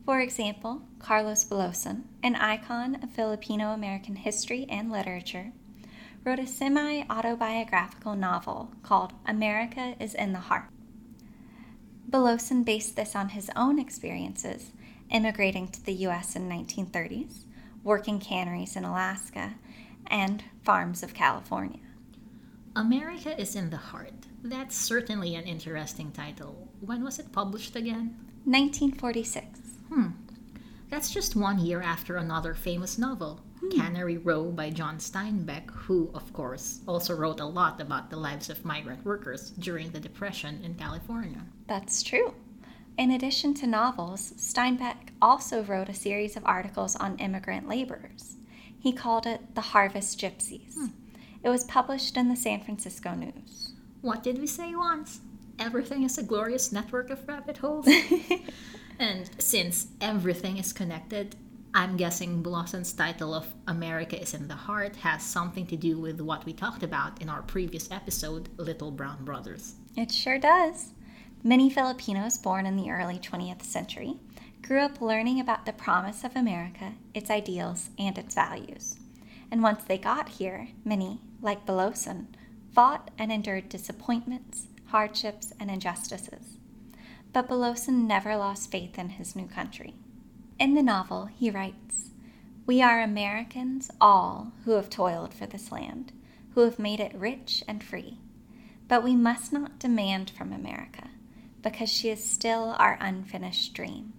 [0.06, 5.52] For example, Carlos Bulosan, an icon of Filipino American history and literature,
[6.24, 10.70] wrote a semi autobiographical novel called America is in the Heart.
[12.10, 14.72] Bulosan based this on his own experiences
[15.12, 16.36] immigrating to the U.S.
[16.36, 17.46] in 1930s,
[17.84, 19.56] working canneries in Alaska,
[20.08, 21.80] and farms of California.
[22.76, 24.28] America is in the Heart.
[24.44, 26.70] That's certainly an interesting title.
[26.80, 28.16] When was it published again?
[28.46, 29.69] 1946.
[29.90, 30.08] Hmm.
[30.90, 33.70] That's just one year after another famous novel, hmm.
[33.70, 38.50] Cannery Row by John Steinbeck, who, of course, also wrote a lot about the lives
[38.50, 41.42] of migrant workers during the Depression in California.
[41.68, 42.34] That's true.
[42.98, 48.36] In addition to novels, Steinbeck also wrote a series of articles on immigrant laborers.
[48.80, 50.74] He called it The Harvest Gypsies.
[50.74, 50.88] Hmm.
[51.44, 53.74] It was published in the San Francisco News.
[54.02, 55.22] What did we say once?
[55.58, 57.88] Everything is a glorious network of rabbit holes.
[59.00, 61.36] and since everything is connected,
[61.74, 66.20] I'm guessing Bulosan's title of America is in the Heart has something to do with
[66.20, 69.76] what we talked about in our previous episode, Little Brown Brothers.
[69.96, 70.94] It sure does.
[71.44, 74.18] Many Filipinos born in the early 20th century
[74.62, 78.98] grew up learning about the promise of America, its ideals, and its values.
[79.50, 82.28] And once they got here, many, like Bulosan,
[82.74, 86.59] fought and endured disappointments, hardships, and injustices.
[87.32, 89.94] But Bulosan never lost faith in his new country.
[90.60, 92.12] In the novel, he writes
[92.66, 96.12] We are Americans, all, who have toiled for this land,
[96.54, 98.18] who have made it rich and free.
[98.88, 101.10] But we must not demand from America,
[101.62, 104.14] because she is still our unfinished dream.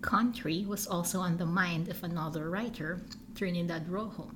[0.00, 3.02] Country was also on the mind of another writer,
[3.34, 4.30] Trinidad Rojo,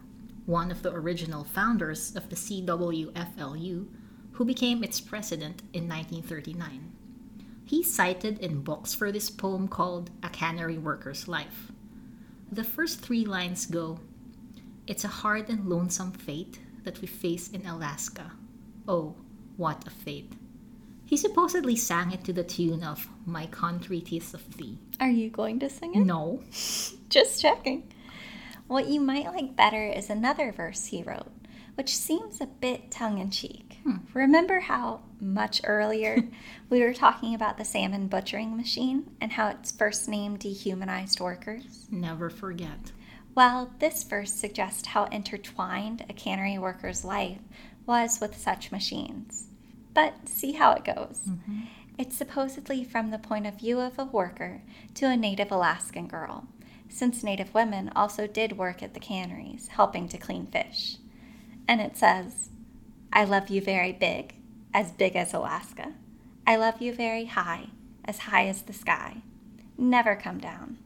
[0.46, 3.86] one of the original founders of the CWFLU,
[4.32, 6.92] who became its president in 1939.
[7.64, 11.72] He's cited in books for this poem called A Cannery Worker's Life.
[12.50, 14.00] The first three lines go
[14.86, 18.32] It's a hard and lonesome fate that we face in Alaska.
[18.86, 19.14] Oh,
[19.56, 20.32] what a fate.
[21.04, 24.78] He supposedly sang it to the tune of My Country Tis of Thee.
[24.98, 26.00] Are you going to sing it?
[26.00, 26.42] No,
[27.10, 27.92] Just checking.
[28.66, 31.30] What you might like better is another verse he wrote,
[31.74, 33.71] which seems a bit tongue in cheek.
[33.82, 33.96] Hmm.
[34.14, 36.18] Remember how much earlier
[36.70, 41.86] we were talking about the salmon butchering machine and how its first name dehumanized workers?
[41.90, 42.92] never forget.
[43.34, 47.38] Well, this verse suggests how intertwined a cannery worker's life
[47.86, 49.48] was with such machines.
[49.94, 51.20] But see how it goes.
[51.28, 51.60] Mm-hmm.
[51.98, 54.62] It's supposedly from the point of view of a worker
[54.94, 56.46] to a native Alaskan girl,
[56.88, 60.96] since native women also did work at the canneries, helping to clean fish.
[61.68, 62.50] And it says,
[63.14, 64.34] I love you very big,
[64.72, 65.92] as big as Alaska.
[66.46, 67.66] I love you very high,
[68.06, 69.18] as high as the sky.
[69.76, 70.78] Never come down.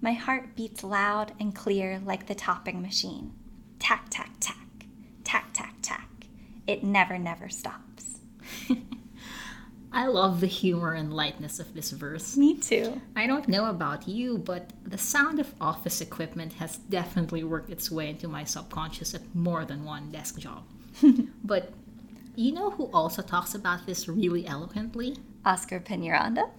[0.00, 3.32] My heart beats loud and clear like the topping machine.
[3.80, 4.86] Tack, tack, tack,
[5.24, 6.08] tack, tack, tack.
[6.68, 8.20] It never, never stops.
[9.92, 12.36] I love the humor and lightness of this verse.
[12.36, 13.00] Me too.
[13.16, 17.90] I don't know about you, but the sound of office equipment has definitely worked its
[17.90, 20.62] way into my subconscious at more than one desk job.
[21.44, 21.72] but
[22.34, 25.16] you know who also talks about this really eloquently?
[25.44, 26.50] Oscar Peñaranda.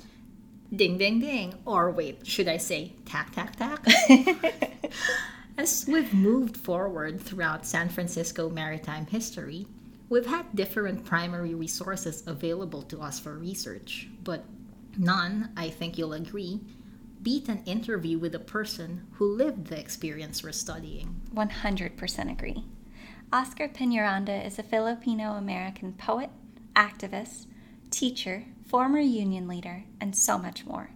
[0.76, 1.54] Ding, ding, ding.
[1.66, 3.86] Or wait, should I say tack, tack, tack?
[5.58, 9.68] As we've moved forward throughout San Francisco maritime history,
[10.10, 14.44] we've had different primary resources available to us for research, but
[14.98, 16.60] none, I think you'll agree,
[17.22, 21.22] beat an interview with a person who lived the experience we're studying.
[21.36, 22.64] 100% agree.
[23.34, 26.30] Oscar Peñaranda is a Filipino American poet,
[26.76, 27.48] activist,
[27.90, 30.92] teacher, former union leader, and so much more.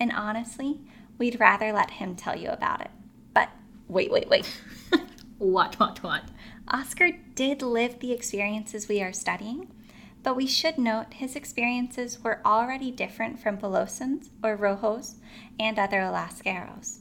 [0.00, 0.80] And honestly,
[1.18, 2.90] we'd rather let him tell you about it.
[3.34, 3.50] But
[3.86, 4.50] wait, wait, wait.
[5.36, 6.24] What, what, what?
[6.68, 9.68] Oscar did live the experiences we are studying,
[10.24, 15.16] but we should note his experiences were already different from Bulosans or Rojos
[15.60, 17.00] and other Alaskeros.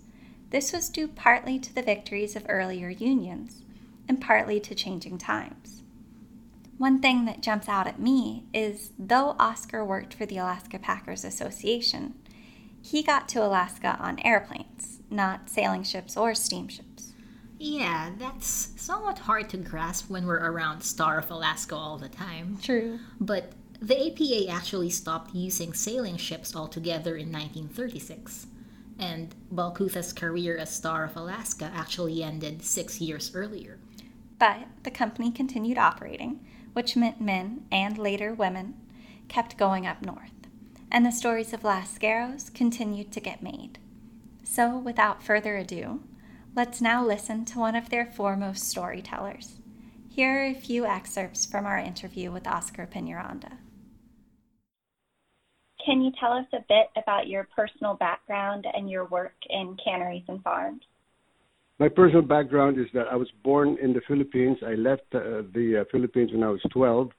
[0.51, 3.63] This was due partly to the victories of earlier unions
[4.07, 5.83] and partly to changing times.
[6.77, 11.25] One thing that jumps out at me is though Oscar worked for the Alaska Packers
[11.25, 12.13] Association,
[12.81, 17.13] he got to Alaska on airplanes, not sailing ships or steamships.
[17.59, 22.59] Yeah, that's somewhat hard to grasp when we're around Star of Alaska all the time.
[22.61, 22.99] True.
[23.19, 28.47] But the APA actually stopped using sailing ships altogether in 1936,
[28.99, 33.76] and Balclutha's career as Star of Alaska actually ended six years earlier.
[34.39, 38.75] But the company continued operating, which meant men and later women
[39.27, 40.47] kept going up north,
[40.91, 43.79] and the stories of Alaskeros continued to get made.
[44.43, 46.01] So, without further ado,
[46.55, 49.57] let's now listen to one of their foremost storytellers.
[50.09, 53.57] Here are a few excerpts from our interview with Oscar Peñaranda.
[55.85, 60.25] Can you tell us a bit about your personal background and your work in canneries
[60.27, 60.81] and farms?
[61.79, 64.57] My personal background is that I was born in the Philippines.
[64.65, 67.09] I left uh, the uh, Philippines when I was 12.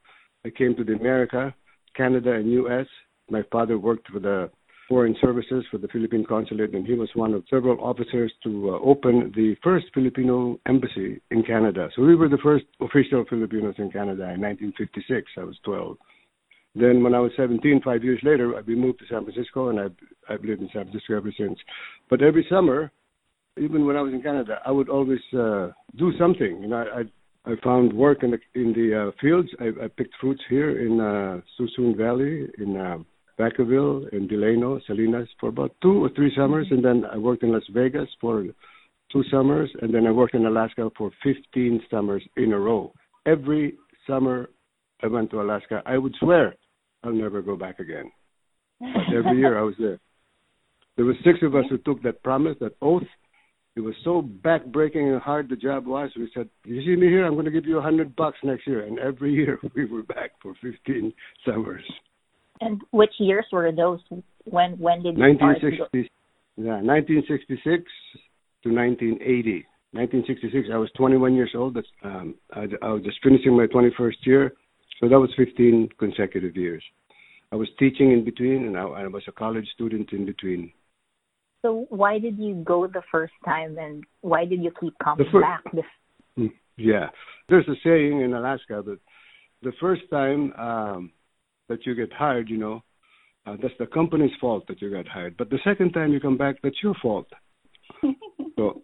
[0.44, 1.54] I came to the America,
[1.96, 2.86] Canada, and U.S.
[3.30, 4.50] My father worked for the
[4.88, 8.78] Foreign Services for the Philippine Consulate, and he was one of several officers to uh,
[8.80, 11.88] open the first Filipino embassy in Canada.
[11.94, 15.30] So we were the first official Filipinos in Canada in 1956.
[15.36, 15.96] I was 12.
[16.74, 19.94] Then, when I was 17, five years later, we moved to San Francisco, and I've,
[20.28, 21.58] I've lived in San Francisco ever since.
[22.10, 22.90] But every summer,
[23.58, 26.60] even when I was in Canada, I would always uh, do something.
[26.62, 27.02] You know, I
[27.50, 29.48] I found work in the in the uh, fields.
[29.60, 32.98] I, I picked fruits here in uh, Suisun Valley, in uh,
[33.38, 37.52] Vacaville, in Delano, Salinas for about two or three summers, and then I worked in
[37.52, 38.44] Las Vegas for
[39.12, 42.92] two summers, and then I worked in Alaska for 15 summers in a row.
[43.26, 43.74] Every
[44.06, 44.50] summer
[45.02, 46.54] I went to Alaska, I would swear
[47.04, 48.10] I'll never go back again.
[48.80, 49.98] But every year I was there.
[50.96, 53.04] There were six of us who took that promise, that oath.
[53.78, 56.10] It was so backbreaking and hard the job was.
[56.16, 57.24] We said, "You see me here?
[57.24, 60.02] I'm going to give you a hundred bucks next year." And every year we were
[60.02, 61.12] back for 15
[61.46, 61.84] summers.
[62.60, 64.00] And which years were those?
[64.46, 65.62] When when did you start?
[65.62, 66.10] 1960,
[66.56, 67.84] yeah, 1966
[68.64, 69.64] to 1980.
[69.92, 71.74] 1966, I was 21 years old.
[71.74, 74.52] That's, um, I, I was just finishing my 21st year,
[75.00, 76.82] so that was 15 consecutive years.
[77.52, 80.72] I was teaching in between, and I, I was a college student in between.
[81.62, 85.40] So why did you go the first time, and why did you keep coming fir-
[85.40, 85.64] back?
[85.72, 85.84] This
[86.38, 87.08] Mm, Yeah,
[87.48, 88.98] there's a saying in Alaska that
[89.62, 91.12] the first time um,
[91.68, 92.82] that you get hired, you know,
[93.46, 95.36] uh, that's the company's fault that you got hired.
[95.36, 97.26] But the second time you come back, that's your fault.
[98.56, 98.82] so,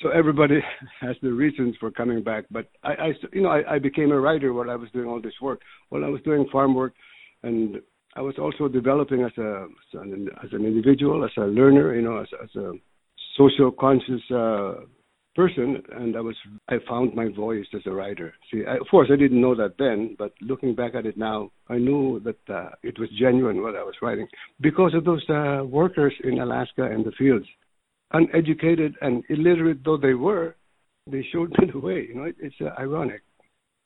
[0.00, 0.58] so everybody
[1.00, 2.44] has the reasons for coming back.
[2.50, 5.20] But I, I you know, I, I became a writer while I was doing all
[5.20, 5.60] this work.
[5.90, 6.94] While I was doing farm work,
[7.42, 7.76] and
[8.16, 12.02] I was also developing as a as an, as an individual, as a learner, you
[12.02, 12.72] know, as, as a
[13.36, 14.74] social conscious uh,
[15.34, 16.36] person, and I was
[16.68, 18.32] I found my voice as a writer.
[18.52, 21.50] See, I, of course, I didn't know that then, but looking back at it now,
[21.68, 24.28] I knew that uh, it was genuine what I was writing
[24.60, 27.46] because of those uh, workers in Alaska and the fields,
[28.12, 30.54] uneducated and illiterate though they were,
[31.10, 32.06] they showed me the way.
[32.08, 33.22] You know, it, it's uh, ironic.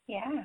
[0.07, 0.45] yeah.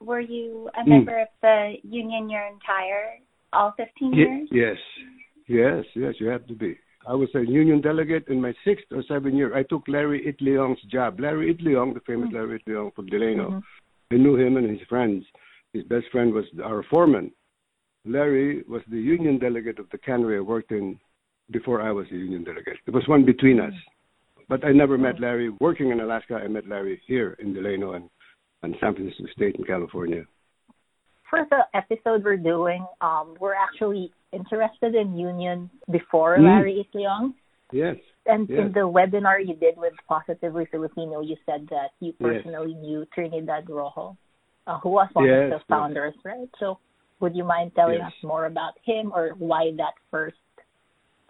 [0.00, 0.88] Were you a Mm.
[0.88, 3.18] member of the union your entire
[3.52, 4.48] all 15 Ye- years?
[4.50, 4.78] yes,
[5.46, 6.20] yes, yes.
[6.20, 6.78] You have to be.
[7.06, 9.54] I was a union delegate in my sixth or seventh year.
[9.54, 11.18] I took Larry Itliong's job.
[11.18, 12.36] Larry Itliong, the famous hmm.
[12.36, 13.50] Larry Itliong from Delano.
[13.50, 14.14] Mm-hmm.
[14.14, 15.24] I knew him and his friends.
[15.72, 17.32] His best friend was our foreman.
[18.04, 20.98] Larry was the union delegate of the cannery I worked in
[21.50, 22.78] before I was a union delegate.
[22.86, 23.72] It was one between us.
[23.72, 24.42] Mm-hmm.
[24.48, 25.04] But I never mm-hmm.
[25.04, 26.34] met Larry working in Alaska.
[26.34, 28.10] I met Larry here in Delano and,
[28.62, 30.24] and San Francisco State in California.
[31.28, 36.44] For the episode we're doing, um, we're actually interested in union before Mm.
[36.44, 37.34] Larry Itliong.
[37.72, 37.96] Yes.
[38.26, 38.58] And Yes.
[38.58, 42.42] in the webinar you did with Positively Filipino, you said that you Yes.
[42.42, 44.16] personally knew Trinidad Rojo,
[44.66, 45.64] uh, who was one Yes, of the yes.
[45.68, 46.48] founders, right?
[46.58, 46.78] So
[47.20, 48.12] would you mind telling Yes.
[48.12, 50.36] us more about him or why that first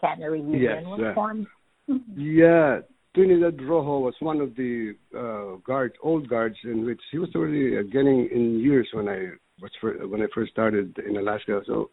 [0.00, 1.46] cannery union Yes, was uh, formed?
[2.16, 2.80] Yeah,
[3.14, 7.76] Trinidad Rojo was one of the uh, guards, old guards, in which he was already
[7.76, 9.30] uh, getting in years when I
[9.60, 11.60] was fir- when I first started in Alaska.
[11.66, 11.90] So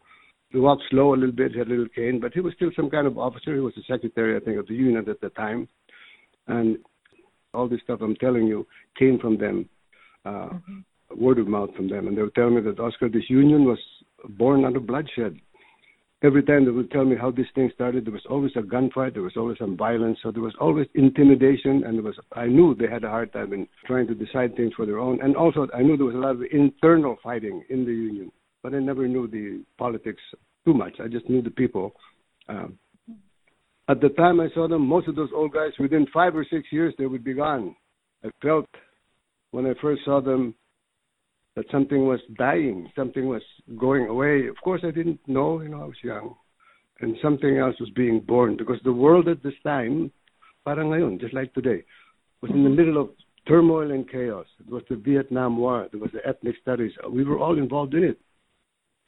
[0.49, 2.89] he walked slow a little bit, had a little cane, but he was still some
[2.89, 3.55] kind of officer.
[3.55, 5.67] He was the secretary, I think, of the union at the time,
[6.47, 6.77] and
[7.53, 9.67] all this stuff I'm telling you came from them,
[10.23, 10.49] uh,
[11.15, 13.79] word of mouth from them, and they were telling me that Oscar, this union was
[14.29, 15.39] born out of bloodshed
[16.23, 19.13] every time they would tell me how this thing started, there was always a gunfight,
[19.13, 22.75] there was always some violence, so there was always intimidation, and there was I knew
[22.75, 25.67] they had a hard time in trying to decide things for their own, and also
[25.73, 28.31] I knew there was a lot of internal fighting in the union,
[28.63, 30.21] but I never knew the politics
[30.65, 30.95] too much.
[31.03, 31.93] I just knew the people.
[32.49, 32.77] Um,
[33.89, 36.67] at the time I saw them, most of those old guys, within five or six
[36.71, 37.75] years, they would be gone.
[38.23, 38.65] I felt
[39.51, 40.55] when I first saw them
[41.57, 43.41] that something was dying, something was
[43.79, 44.47] going away.
[44.47, 46.35] Of course, I didn't know, you know, I was young.
[47.01, 50.11] And something else was being born because the world at this time,
[50.65, 51.83] parang ngayon, just like today,
[52.41, 53.09] was in the middle of
[53.47, 54.45] turmoil and chaos.
[54.59, 56.91] It was the Vietnam War, there was the ethnic studies.
[57.09, 58.19] We were all involved in it.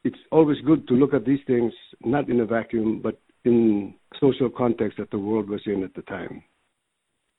[0.02, 1.72] It's always good to look at these things
[2.04, 6.02] not in a vacuum, but in social context that the world was in at the
[6.02, 6.42] time.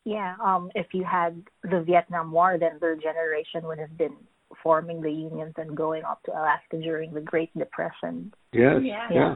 [0.06, 4.16] Yeah, um, if you had the Vietnam War, then their generation would have been
[4.64, 8.34] forming the unions and going up to Alaska during the Great Depression.
[8.54, 8.76] Yes.
[8.84, 9.08] Yeah.
[9.12, 9.36] Yeah.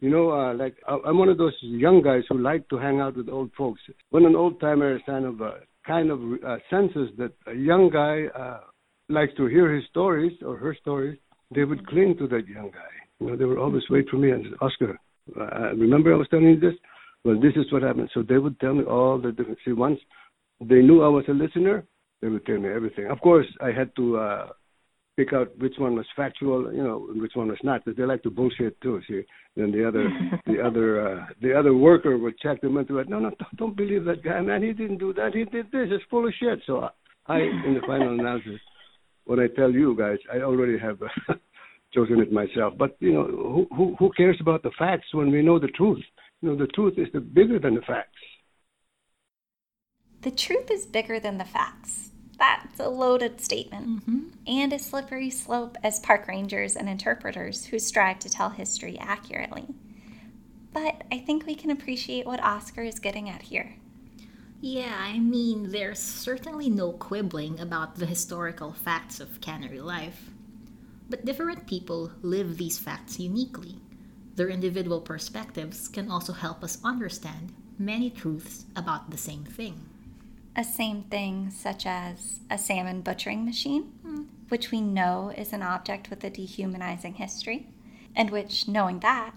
[0.00, 3.00] You know, uh, like I- I'm one of those young guys who like to hang
[3.00, 3.80] out with old folks.
[4.10, 5.52] When an old timer kind of uh,
[5.86, 8.60] kind of uh, senses that a young guy uh,
[9.08, 11.18] likes to hear his stories or her stories,
[11.54, 12.92] they would cling to that young guy.
[13.20, 14.98] You know, they would always wait for me and say, Oscar,
[15.40, 16.74] uh, remember I was telling you this?
[17.24, 18.10] Well, this is what happened.
[18.12, 19.58] So they would tell me all the different.
[19.64, 19.98] See, once
[20.60, 21.86] they knew I was a listener,
[22.24, 23.06] they would tell me everything.
[23.08, 24.48] Of course, I had to uh,
[25.14, 28.04] pick out which one was factual, you know, and which one was not, because they
[28.04, 29.02] like to bullshit too.
[29.06, 29.24] See,
[29.56, 30.08] then the other,
[30.46, 33.10] the other, uh, the other worker would check them into it.
[33.10, 34.62] No, no, don't, don't believe that guy, man.
[34.62, 35.34] He didn't do that.
[35.34, 35.88] He did this.
[35.90, 36.60] It's full of shit.
[36.66, 36.88] So
[37.26, 38.58] I, in the final analysis,
[39.24, 41.34] when I tell you guys, I already have uh,
[41.92, 42.72] chosen it myself.
[42.78, 46.02] But you know, who, who who cares about the facts when we know the truth?
[46.40, 48.16] You know, the truth is the bigger than the facts.
[50.22, 52.13] The truth is bigger than the facts.
[52.38, 54.20] That's a loaded statement mm-hmm.
[54.46, 59.66] and a slippery slope as park rangers and interpreters who strive to tell history accurately.
[60.72, 63.76] But I think we can appreciate what Oscar is getting at here.
[64.60, 70.30] Yeah, I mean, there's certainly no quibbling about the historical facts of cannery life.
[71.08, 73.76] But different people live these facts uniquely.
[74.34, 79.88] Their individual perspectives can also help us understand many truths about the same thing.
[80.56, 86.10] A same thing, such as a salmon butchering machine, which we know is an object
[86.10, 87.66] with a dehumanizing history,
[88.14, 89.34] and which, knowing that,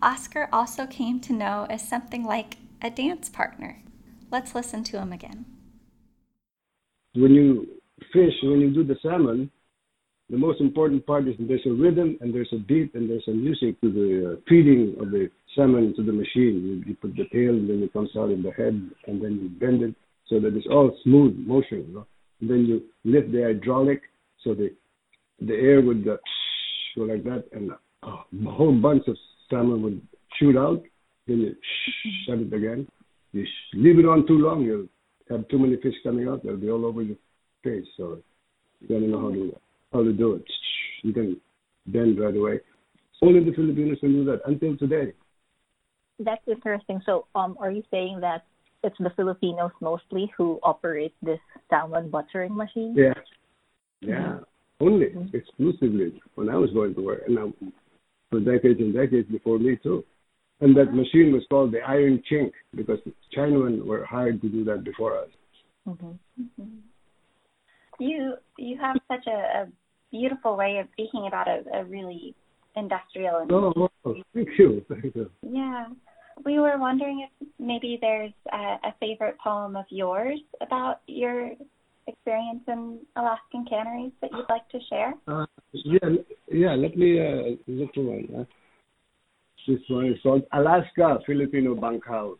[0.00, 3.82] Oscar also came to know as something like a dance partner.
[4.30, 5.46] Let's listen to him again.
[7.14, 7.66] when you
[8.12, 9.50] fish, when you do the salmon,
[10.30, 13.32] the most important part is there's a rhythm and there's a beat and there's a
[13.32, 16.54] music to the uh, feeding of the salmon to the machine.
[16.64, 18.74] You, you put the tail and then it comes out in the head
[19.06, 19.94] and then you bend it
[20.32, 21.84] so that it's all smooth motion.
[21.88, 22.06] You know?
[22.40, 24.00] And then you lift the hydraulic
[24.42, 24.74] so the
[25.40, 26.16] the air would uh,
[26.96, 29.16] go like that and uh, a whole bunch of
[29.50, 30.00] salmon would
[30.38, 30.82] shoot out.
[31.26, 31.54] Then you
[32.26, 32.88] shut it again.
[33.32, 34.88] You leave it on too long, you'll
[35.30, 36.42] have too many fish coming out.
[36.42, 37.16] They'll be all over your
[37.62, 37.86] face.
[37.96, 38.18] So
[38.80, 39.56] you gotta know how to
[39.92, 40.44] how to do it.
[41.02, 41.40] You can
[41.86, 42.60] bend right away.
[43.20, 45.12] Only the Filipinos can do that until today.
[46.18, 47.00] That's interesting.
[47.06, 48.44] So, um, are you saying that
[48.82, 51.38] it's the Filipinos mostly who operate this
[51.70, 52.94] salmon butchering machine?
[52.96, 53.14] Yeah.
[54.00, 54.38] Yeah.
[54.80, 57.52] Only exclusively when I was going to work, and now
[58.30, 60.04] for decades and decades before me too.
[60.60, 62.98] And that machine was called the Iron Chink because
[63.36, 65.28] Chinamen were hired to do that before us.
[65.88, 66.64] Mm-hmm.
[67.98, 69.68] You you have such a, a
[70.10, 72.34] beautiful way of speaking about a, a really
[72.76, 75.30] industrial and Oh, oh, thank you, thank you.
[75.42, 75.86] yeah.
[76.44, 81.52] We were wondering if maybe there's a, a favorite poem of yours about your
[82.06, 85.14] experience in Alaskan canneries that you'd like to share.
[85.28, 86.08] Uh, yeah,
[86.50, 86.74] yeah.
[86.74, 88.46] Let me uh, look for one.
[89.66, 92.38] This one is called Alaska Filipino Bunkhouse.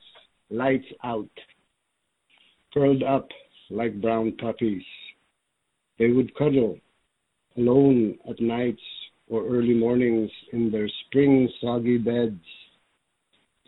[0.51, 1.31] Lights out,
[2.75, 3.29] curled up
[3.71, 4.83] like brown puppies.
[5.99, 6.79] They would cuddle
[7.57, 8.83] alone at nights
[9.29, 12.43] or early mornings in their spring soggy beds.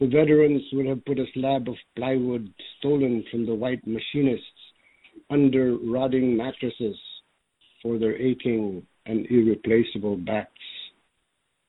[0.00, 4.44] The veterans would have put a slab of plywood stolen from the white machinists
[5.30, 6.96] under rotting mattresses
[7.80, 10.50] for their aching and irreplaceable backs,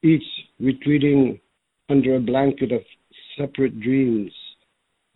[0.03, 0.23] each
[0.59, 1.39] retreating
[1.89, 2.81] under a blanket of
[3.37, 4.31] separate dreams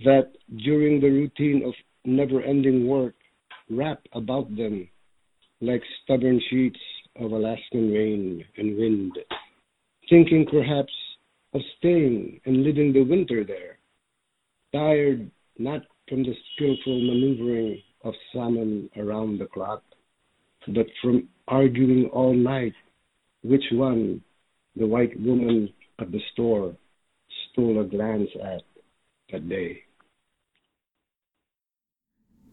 [0.04, 0.32] that
[0.64, 1.74] during the routine of
[2.06, 3.16] never ending work
[3.70, 4.88] wrap about them
[5.62, 6.80] like stubborn sheets
[7.20, 9.18] of Alaskan rain and wind,
[10.10, 10.94] thinking perhaps
[11.54, 13.80] of staying and living the winter there,
[14.74, 19.84] tired not from the skillful maneuvering of salmon around the clock,
[20.68, 22.74] but from arguing all night
[23.44, 24.22] which one
[24.76, 25.70] the white woman
[26.00, 26.76] at the store
[27.52, 28.62] stole a glance at
[29.32, 29.84] that day.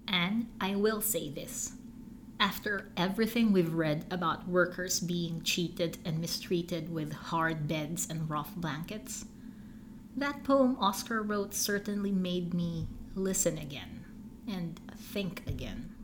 [0.09, 1.73] And I will say this.
[2.39, 8.55] After everything we've read about workers being cheated and mistreated with hard beds and rough
[8.55, 9.25] blankets,
[10.17, 14.05] that poem Oscar wrote certainly made me listen again
[14.47, 15.95] and think again.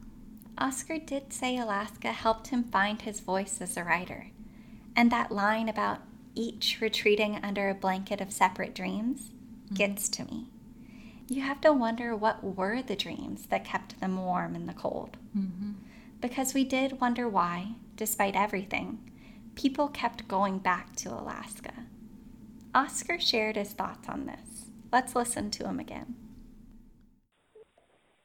[0.57, 4.29] Oscar did say Alaska helped him find his voice as a writer.
[4.95, 6.01] And that line about
[6.35, 9.31] each retreating under a blanket of separate dreams
[9.65, 9.75] mm-hmm.
[9.75, 10.47] gets to me.
[11.29, 15.17] You have to wonder what were the dreams that kept them warm in the cold.
[15.37, 15.73] Mm-hmm.
[16.23, 19.11] Because we did wonder why, despite everything,
[19.57, 21.73] people kept going back to Alaska.
[22.73, 24.71] Oscar shared his thoughts on this.
[24.93, 26.15] Let's listen to him again.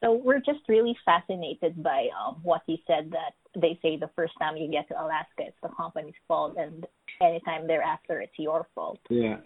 [0.02, 4.34] So we're just really fascinated by um, what he said that they say the first
[4.38, 6.86] time you get to Alaska, it's the company's fault, and
[7.20, 9.00] anytime thereafter, it's your fault.
[9.10, 9.38] Yeah.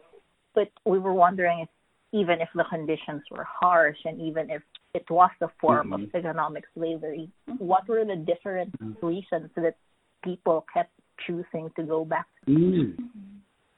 [0.54, 1.68] But we were wondering if
[2.12, 4.62] even if the conditions were harsh and even if
[4.94, 6.04] it was a form mm-hmm.
[6.04, 9.06] of economic slavery, what were the different mm-hmm.
[9.06, 9.76] reasons that
[10.22, 10.92] people kept
[11.26, 12.26] choosing to go back?
[12.48, 12.96] Mm.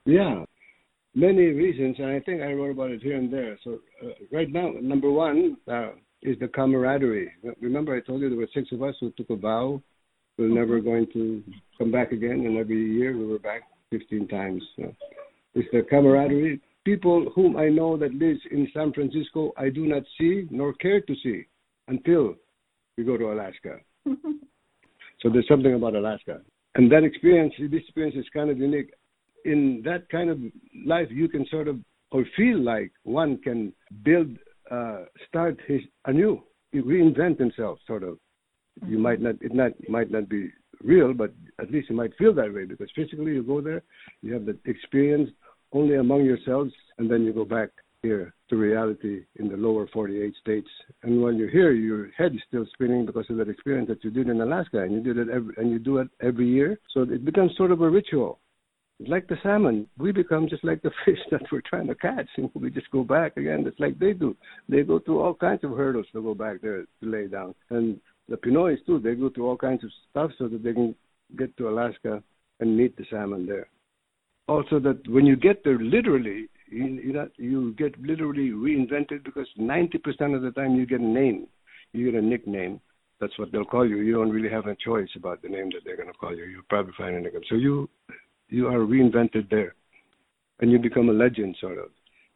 [0.04, 0.44] Yeah,
[1.14, 3.58] many reasons, and I think I wrote about it here and there.
[3.64, 5.90] So uh, right now, number one, uh,
[6.22, 7.30] is the camaraderie.
[7.60, 9.82] Remember, I told you there were six of us who took a vow
[10.36, 11.42] we are never going to
[11.78, 14.62] come back again, and every year we were back 15 times.
[14.76, 14.92] So
[15.54, 16.60] it's the camaraderie.
[16.85, 21.01] People whom I know that lives in San Francisco, I do not see nor care
[21.01, 21.47] to see
[21.89, 22.35] until
[22.97, 23.78] we go to Alaska.
[25.20, 26.41] so there's something about Alaska.
[26.74, 28.91] And that experience, this experience is kind of unique.
[29.45, 30.39] In that kind of
[30.87, 31.78] life, you can sort of,
[32.11, 33.72] or feel like one can
[34.03, 34.28] build
[34.70, 36.43] uh, start his anew,
[36.74, 38.14] reinvent himself, sort of.
[38.80, 38.93] Mm-hmm.
[38.93, 40.51] You might not, it not might not be
[40.82, 43.82] real, but at least you might feel that way because physically you go there,
[44.22, 45.30] you have the experience
[45.75, 47.68] only among yourselves, and then you go back
[48.01, 50.68] here to reality in the lower 48 states.
[51.03, 54.11] And when you're here, your head is still spinning because of that experience that you
[54.11, 56.79] did in Alaska, and you did it every, and you do it every year.
[56.93, 58.39] So it becomes sort of a ritual
[59.01, 62.29] like the salmon, we become just like the fish that we're trying to catch.
[62.37, 64.37] And we just go back again, just like they do.
[64.68, 67.55] They go through all kinds of hurdles to go back there to lay down.
[67.70, 70.95] And the Pinoys, too, they go through all kinds of stuff so that they can
[71.37, 72.22] get to Alaska
[72.61, 73.68] and meet the salmon there.
[74.47, 79.49] Also, that when you get there, literally, you, you, know, you get literally reinvented because
[79.59, 81.47] 90% of the time you get a name,
[81.92, 82.80] you get a nickname.
[83.20, 83.99] That's what they'll call you.
[83.99, 86.45] You don't really have a choice about the name that they're going to call you.
[86.45, 87.42] You'll probably find a nickname.
[87.49, 87.88] So you
[88.49, 89.74] you are reinvented there,
[90.61, 91.86] and you become a legend, sort of.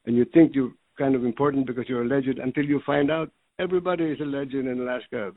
[0.06, 3.30] And you think you're kind of important because you're a legend until you find out
[3.59, 5.32] everybody is a legend in Alaska.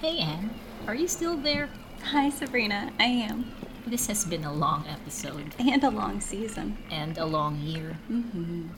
[0.00, 0.48] Hey, Anne.
[0.86, 1.68] Are you still there?
[2.04, 2.90] Hi, Sabrina.
[2.98, 3.52] I am.
[3.86, 5.54] This has been a long episode.
[5.58, 6.78] And a long season.
[6.90, 7.98] And a long year.
[8.10, 8.68] Mm-hmm.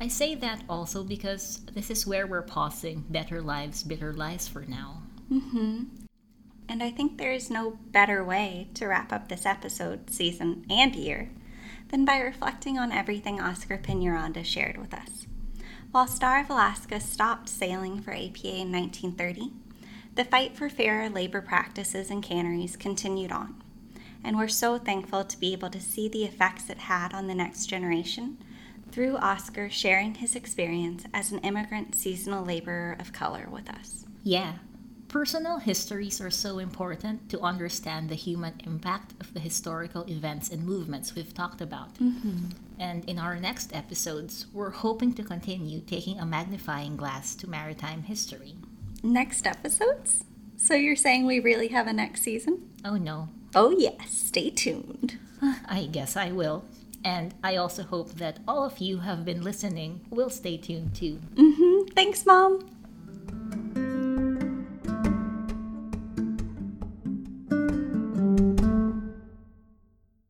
[0.00, 4.62] I say that also because this is where we're pausing Better Lives, Bitter Lies for
[4.62, 5.02] now.
[5.30, 5.84] Mm-hmm.
[6.68, 10.96] And I think there is no better way to wrap up this episode, season, and
[10.96, 11.30] year
[11.90, 15.28] than by reflecting on everything Oscar Peñaranda shared with us.
[15.92, 19.52] While Star of Alaska stopped sailing for APA in 1930,
[20.18, 23.54] the fight for fairer labor practices in canneries continued on.
[24.24, 27.36] And we're so thankful to be able to see the effects it had on the
[27.36, 28.36] next generation
[28.90, 34.06] through Oscar sharing his experience as an immigrant seasonal laborer of color with us.
[34.24, 34.54] Yeah,
[35.06, 40.66] Personal histories are so important to understand the human impact of the historical events and
[40.66, 41.94] movements we've talked about.
[41.94, 42.48] Mm-hmm.
[42.78, 48.02] And in our next episodes, we're hoping to continue taking a magnifying glass to maritime
[48.02, 48.56] history.
[49.02, 50.24] Next episodes?
[50.56, 52.68] So you're saying we really have a next season?
[52.84, 54.10] Oh no, Oh, yes.
[54.10, 55.18] Stay tuned.
[55.66, 56.64] I guess I will.
[57.04, 61.18] And I also hope that all of you have been listening will stay tuned too.
[61.36, 62.68] hmm Thanks, Mom.